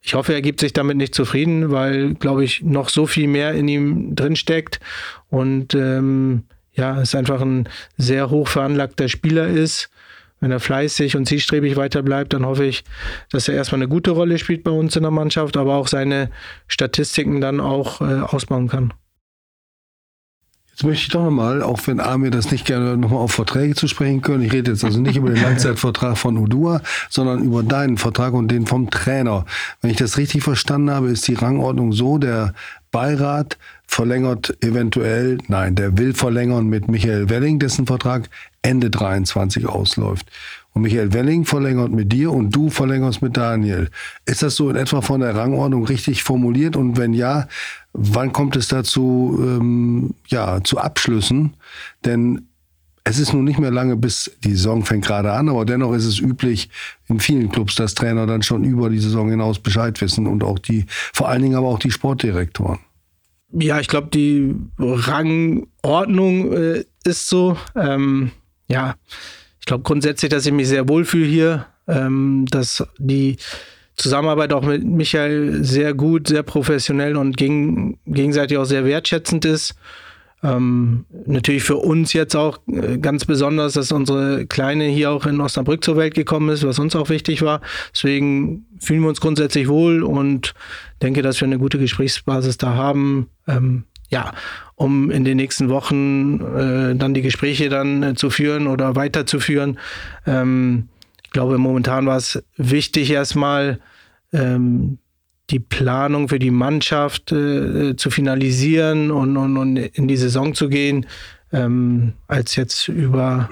[0.01, 3.53] Ich hoffe, er gibt sich damit nicht zufrieden, weil, glaube ich, noch so viel mehr
[3.53, 4.79] in ihm drinsteckt
[5.29, 6.43] und ähm,
[6.77, 7.67] ja, es einfach ein
[7.97, 9.89] sehr hoch veranlagter Spieler ist.
[10.39, 12.83] Wenn er fleißig und zielstrebig weiter bleibt, dann hoffe ich,
[13.31, 16.29] dass er erstmal eine gute Rolle spielt bei uns in der Mannschaft, aber auch seine
[16.67, 18.93] Statistiken dann auch äh, ausbauen kann.
[20.69, 23.87] Jetzt möchte ich doch nochmal, auch wenn Amir das nicht gerne nochmal auf Verträge zu
[23.87, 24.43] sprechen können.
[24.43, 28.49] Ich rede jetzt also nicht über den Langzeitvertrag von Udua, sondern über deinen Vertrag und
[28.49, 29.47] den vom Trainer.
[29.81, 32.53] Wenn ich das richtig verstanden habe, ist die Rangordnung so, der
[32.91, 33.57] Beirat
[33.87, 38.29] verlängert eventuell, nein, der will verlängern mit Michael Welling, dessen Vertrag
[38.61, 40.29] Ende 23 ausläuft.
[40.73, 43.89] Und Michael Welling verlängert mit dir und du verlängerst mit Daniel.
[44.25, 46.75] Ist das so in etwa von der Rangordnung richtig formuliert?
[46.75, 47.47] Und wenn ja,
[47.93, 51.55] wann kommt es dazu, ähm, ja, zu Abschlüssen?
[52.05, 52.47] Denn
[53.05, 56.05] es ist nun nicht mehr lange, bis die Saison fängt gerade an, aber dennoch ist
[56.05, 56.69] es üblich
[57.07, 60.59] in vielen Clubs, dass Trainer dann schon über die Saison hinaus Bescheid wissen und auch
[60.59, 62.79] die, vor allen Dingen aber auch die Sportdirektoren.
[63.59, 67.57] Ja, ich glaube, die Rangordnung äh, ist so.
[67.75, 68.31] Ähm,
[68.69, 68.95] ja,
[69.67, 73.37] glaube grundsätzlich, dass ich mich sehr wohlfühle hier, ähm, dass die
[73.95, 79.75] Zusammenarbeit auch mit Michael sehr gut, sehr professionell und gegen, gegenseitig auch sehr wertschätzend ist.
[80.43, 85.41] Ähm, natürlich für uns jetzt auch äh, ganz besonders, dass unsere Kleine hier auch in
[85.41, 87.61] Osnabrück zur Welt gekommen ist, was uns auch wichtig war.
[87.91, 90.53] Deswegen fühlen wir uns grundsätzlich wohl und
[91.01, 93.29] denke, dass wir eine gute Gesprächsbasis da haben.
[93.47, 94.31] Ähm, ja,
[94.75, 99.79] um in den nächsten Wochen äh, dann die Gespräche dann äh, zu führen oder weiterzuführen.
[100.25, 100.87] Ähm,
[101.23, 103.79] ich glaube, momentan war es wichtig, erstmal
[104.31, 104.99] ähm,
[105.49, 110.69] die Planung für die Mannschaft äh, zu finalisieren und, und, und, in die Saison zu
[110.69, 111.05] gehen,
[111.51, 113.49] ähm, als jetzt über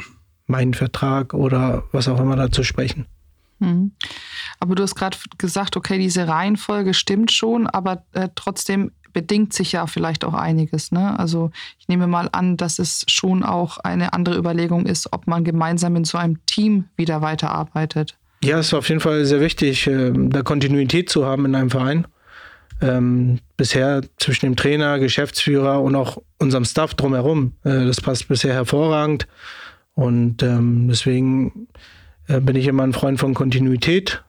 [0.48, 3.06] meinen Vertrag oder was auch immer da zu sprechen.
[3.60, 3.92] Mhm.
[4.60, 9.72] Aber du hast gerade gesagt, okay, diese Reihenfolge stimmt schon, aber äh, trotzdem bedingt sich
[9.72, 10.92] ja vielleicht auch einiges.
[10.92, 11.18] Ne?
[11.18, 15.46] Also ich nehme mal an, dass es schon auch eine andere Überlegung ist, ob man
[15.46, 18.18] gemeinsam in so einem Team wieder weiterarbeitet.
[18.46, 21.72] Ja, es ist auf jeden Fall sehr wichtig, ähm, da Kontinuität zu haben in einem
[21.72, 22.06] Verein.
[22.80, 27.54] Ähm, bisher zwischen dem Trainer, Geschäftsführer und auch unserem Staff drumherum.
[27.64, 29.26] Äh, das passt bisher hervorragend.
[29.96, 31.70] Und ähm, deswegen
[32.28, 34.24] äh, bin ich immer ein Freund von Kontinuität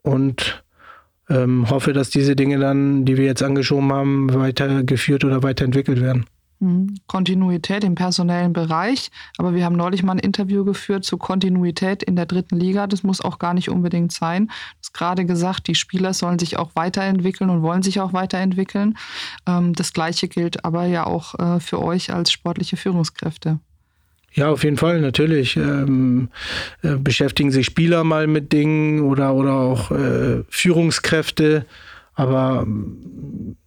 [0.00, 0.64] und
[1.28, 6.24] ähm, hoffe, dass diese Dinge dann, die wir jetzt angeschoben haben, weitergeführt oder weiterentwickelt werden.
[6.62, 9.10] Hm, Kontinuität im personellen Bereich.
[9.36, 12.86] Aber wir haben neulich mal ein Interview geführt zu Kontinuität in der dritten Liga.
[12.86, 14.46] Das muss auch gar nicht unbedingt sein.
[14.46, 18.96] Du hast gerade gesagt, die Spieler sollen sich auch weiterentwickeln und wollen sich auch weiterentwickeln.
[19.44, 23.58] Ähm, das Gleiche gilt aber ja auch äh, für euch als sportliche Führungskräfte.
[24.32, 25.56] Ja, auf jeden Fall, natürlich.
[25.56, 26.28] Ähm,
[26.82, 31.66] äh, beschäftigen sich Spieler mal mit Dingen oder, oder auch äh, Führungskräfte.
[32.14, 32.64] Aber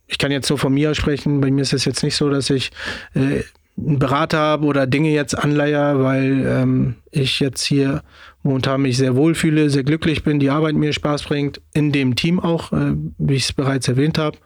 [0.07, 1.41] ich kann jetzt nur von mir sprechen.
[1.41, 2.71] Bei mir ist es jetzt nicht so, dass ich
[3.13, 3.43] äh,
[3.77, 8.03] einen Berater habe oder Dinge jetzt anleihe, weil ähm, ich jetzt hier
[8.43, 12.15] momentan mich sehr wohl fühle, sehr glücklich bin, die Arbeit mir Spaß bringt, in dem
[12.15, 14.37] Team auch, äh, wie ich es bereits erwähnt habe.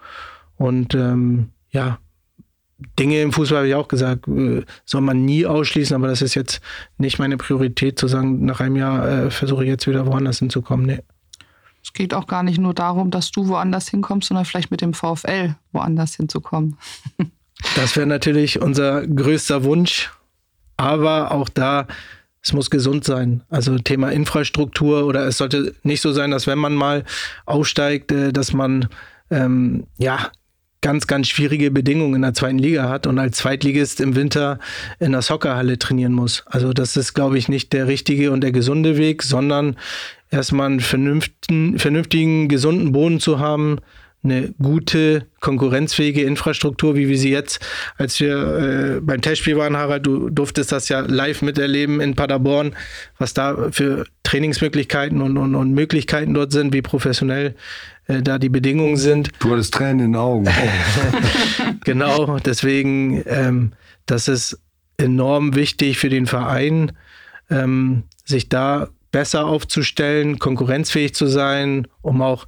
[0.58, 2.00] Und ähm, ja,
[2.98, 6.36] Dinge im Fußball habe ich auch gesagt, äh, soll man nie ausschließen, aber das ist
[6.36, 6.62] jetzt
[6.98, 10.86] nicht meine Priorität zu sagen, nach einem Jahr äh, versuche ich jetzt wieder woanders hinzukommen.
[10.86, 11.00] Nee.
[11.84, 14.94] Es geht auch gar nicht nur darum, dass du woanders hinkommst, sondern vielleicht mit dem
[14.94, 16.78] VfL woanders hinzukommen.
[17.76, 20.12] das wäre natürlich unser größter Wunsch.
[20.78, 21.88] Aber auch da,
[22.42, 23.44] es muss gesund sein.
[23.50, 27.04] Also Thema Infrastruktur oder es sollte nicht so sein, dass wenn man mal
[27.46, 28.88] aufsteigt, äh, dass man
[29.30, 30.32] ähm, ja
[30.82, 34.60] ganz, ganz schwierige Bedingungen in der zweiten Liga hat und als Zweitligist im Winter
[35.00, 36.44] in der Soccerhalle trainieren muss.
[36.46, 39.76] Also das ist, glaube ich, nicht der richtige und der gesunde Weg, sondern
[40.32, 43.80] erstmal einen vernünftigen, vernünftigen, gesunden Boden zu haben,
[44.24, 47.60] eine gute, konkurrenzfähige Infrastruktur, wie wir sie jetzt,
[47.98, 52.76] als wir äh, beim Testspiel waren, Harald, du durftest das ja live miterleben in Paderborn,
[53.18, 57.56] was da für Trainingsmöglichkeiten und, und, und Möglichkeiten dort sind, wie professionell
[58.08, 59.30] äh, da die Bedingungen sind.
[59.40, 60.50] Du hattest Tränen in den Augen.
[61.86, 63.72] genau, deswegen, ähm,
[64.06, 64.60] das ist
[64.98, 66.92] enorm wichtig für den Verein,
[67.50, 72.46] ähm, sich da besser aufzustellen, konkurrenzfähig zu sein, um auch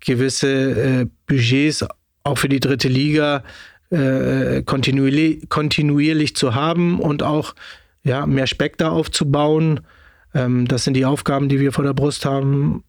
[0.00, 1.84] gewisse äh, Budgets
[2.22, 3.42] auch für die dritte Liga
[3.90, 7.54] äh, kontinuierlich, kontinuierlich zu haben und auch
[8.02, 9.80] ja, mehr Speck da aufzubauen.
[10.34, 12.84] Ähm, das sind die Aufgaben, die wir vor der Brust haben,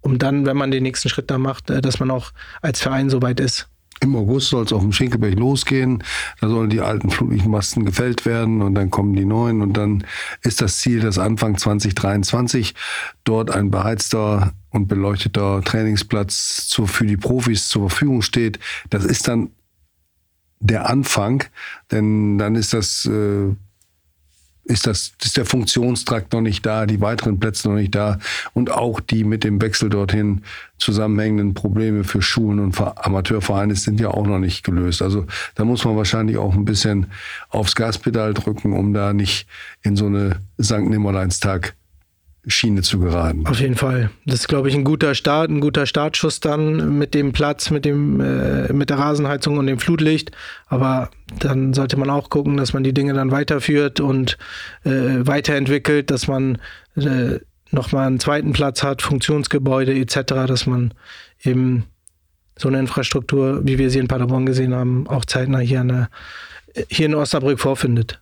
[0.00, 3.10] um dann, wenn man den nächsten Schritt da macht, äh, dass man auch als Verein
[3.10, 3.68] so weit ist.
[4.02, 6.02] Im August soll es auf dem Schinkelberg losgehen.
[6.40, 9.62] Da sollen die alten Flutlichtmasten gefällt werden und dann kommen die neuen.
[9.62, 10.04] Und dann
[10.42, 12.74] ist das Ziel, dass Anfang 2023
[13.22, 18.58] dort ein beheizter und beleuchteter Trainingsplatz für die Profis zur Verfügung steht.
[18.90, 19.50] Das ist dann
[20.58, 21.44] der Anfang,
[21.92, 23.54] denn dann ist das äh,
[24.64, 28.18] ist, das, ist der Funktionstrakt noch nicht da, die weiteren Plätze noch nicht da
[28.54, 30.42] und auch die mit dem Wechsel dorthin
[30.78, 35.02] zusammenhängenden Probleme für Schulen und Amateurvereine sind ja auch noch nicht gelöst.
[35.02, 37.06] Also da muss man wahrscheinlich auch ein bisschen
[37.50, 39.46] aufs Gaspedal drücken, um da nicht
[39.82, 40.80] in so eine St.
[40.80, 41.74] Nimmerleinstag
[42.46, 43.46] Schiene zu geraten.
[43.46, 44.10] Auf jeden Fall.
[44.26, 47.84] Das ist, glaube ich, ein guter Start, ein guter Startschuss dann mit dem Platz, mit
[47.84, 50.32] dem, äh, mit der Rasenheizung und dem Flutlicht.
[50.66, 54.38] Aber dann sollte man auch gucken, dass man die Dinge dann weiterführt und
[54.84, 56.58] äh, weiterentwickelt, dass man
[56.96, 57.38] äh,
[57.70, 60.92] nochmal einen zweiten Platz hat, Funktionsgebäude etc., dass man
[61.44, 61.84] eben
[62.58, 66.08] so eine Infrastruktur, wie wir sie in Paderborn gesehen haben, auch zeitnah hier, eine,
[66.88, 68.20] hier in Osnabrück vorfindet.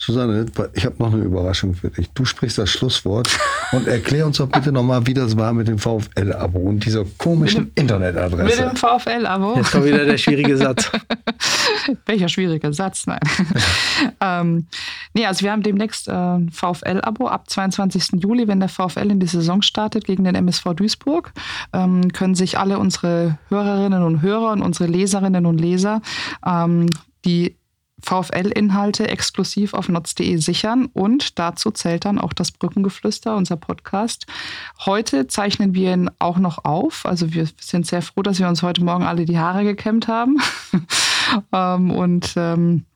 [0.00, 2.08] Susanne, ich habe noch eine Überraschung für dich.
[2.10, 3.28] Du sprichst das Schlusswort
[3.72, 7.72] und erklär uns doch bitte nochmal, wie das war mit dem VfL-Abo und dieser komischen
[7.74, 8.44] Internetadresse.
[8.44, 9.56] Mit dem VfL-Abo?
[9.56, 10.90] Jetzt kommt wieder der schwierige Satz.
[12.06, 13.06] Welcher schwierige Satz?
[13.06, 13.18] Nein.
[14.20, 14.66] ähm,
[15.14, 18.22] nee, also wir haben demnächst äh, ein VfL-Abo ab 22.
[18.22, 21.32] Juli, wenn der VfL in die Saison startet gegen den MSV Duisburg,
[21.72, 26.02] ähm, können sich alle unsere Hörerinnen und Hörer und unsere Leserinnen und Leser
[26.46, 26.86] ähm,
[27.24, 27.57] die
[28.02, 34.26] VfL-Inhalte exklusiv auf notz.de sichern und dazu zählt dann auch das Brückengeflüster, unser Podcast.
[34.84, 37.06] Heute zeichnen wir ihn auch noch auf.
[37.06, 40.38] Also wir sind sehr froh, dass wir uns heute Morgen alle die Haare gekämmt haben.
[41.52, 42.86] Ähm, und ähm,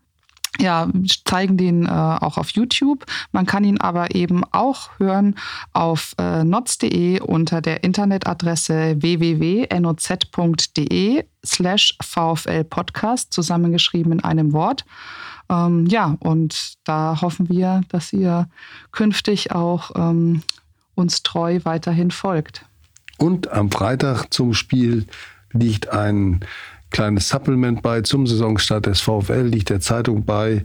[0.61, 0.89] ja,
[1.25, 3.07] zeigen den äh, auch auf YouTube.
[3.33, 5.37] Man kann ihn aber eben auch hören
[5.73, 9.65] auf äh, notz.de unter der Internetadresse www.noz.de
[11.45, 14.85] slash VfL Podcast, zusammengeschrieben in einem Wort.
[15.49, 18.49] Ähm, ja, und da hoffen wir, dass ihr
[18.93, 20.43] künftig auch ähm,
[20.95, 22.67] uns treu weiterhin folgt.
[23.19, 25.07] Und am Freitag zum Spiel
[25.53, 26.41] liegt ein
[26.93, 30.65] kleines Supplement bei zum Saisonstart des VfL, liegt der Zeitung bei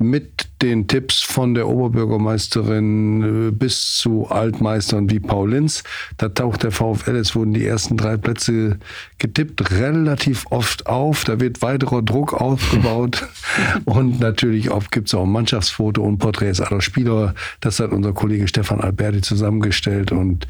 [0.00, 5.84] mit den Tipps von der Oberbürgermeisterin äh, bis zu Altmeistern wie Paul Linz.
[6.16, 8.78] Da taucht der VfL, es wurden die ersten drei Plätze
[9.18, 11.24] getippt, relativ oft auf.
[11.24, 13.28] Da wird weiterer Druck aufgebaut.
[13.84, 17.34] und natürlich gibt es auch ein Mannschaftsfoto und Porträts aller Spieler.
[17.60, 20.48] Das hat unser Kollege Stefan Alberti zusammengestellt und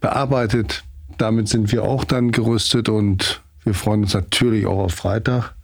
[0.00, 0.84] bearbeitet.
[1.18, 5.54] Damit sind wir auch dann gerüstet und wir freuen uns natürlich auch auf Freitag.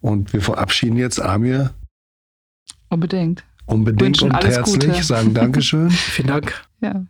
[0.00, 1.74] Und wir verabschieden jetzt Amir
[2.88, 3.44] Unbedingt.
[3.66, 5.02] unbedingt Wünschen und herzlich, Gute.
[5.02, 5.90] sagen Dankeschön.
[5.90, 6.64] Vielen Dank.
[6.80, 7.04] Ja.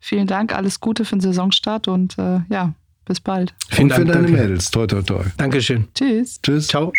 [0.00, 3.54] Vielen Dank, alles Gute für den Saisonstart und äh, ja, bis bald.
[3.68, 4.12] Vielen und für Dank.
[4.14, 4.42] deine danke.
[4.42, 4.70] Mädels.
[4.72, 5.24] Toi, toi, toi.
[5.36, 5.86] Dankeschön.
[5.94, 6.40] Tschüss.
[6.42, 6.66] Tschüss.
[6.66, 6.92] Ciao.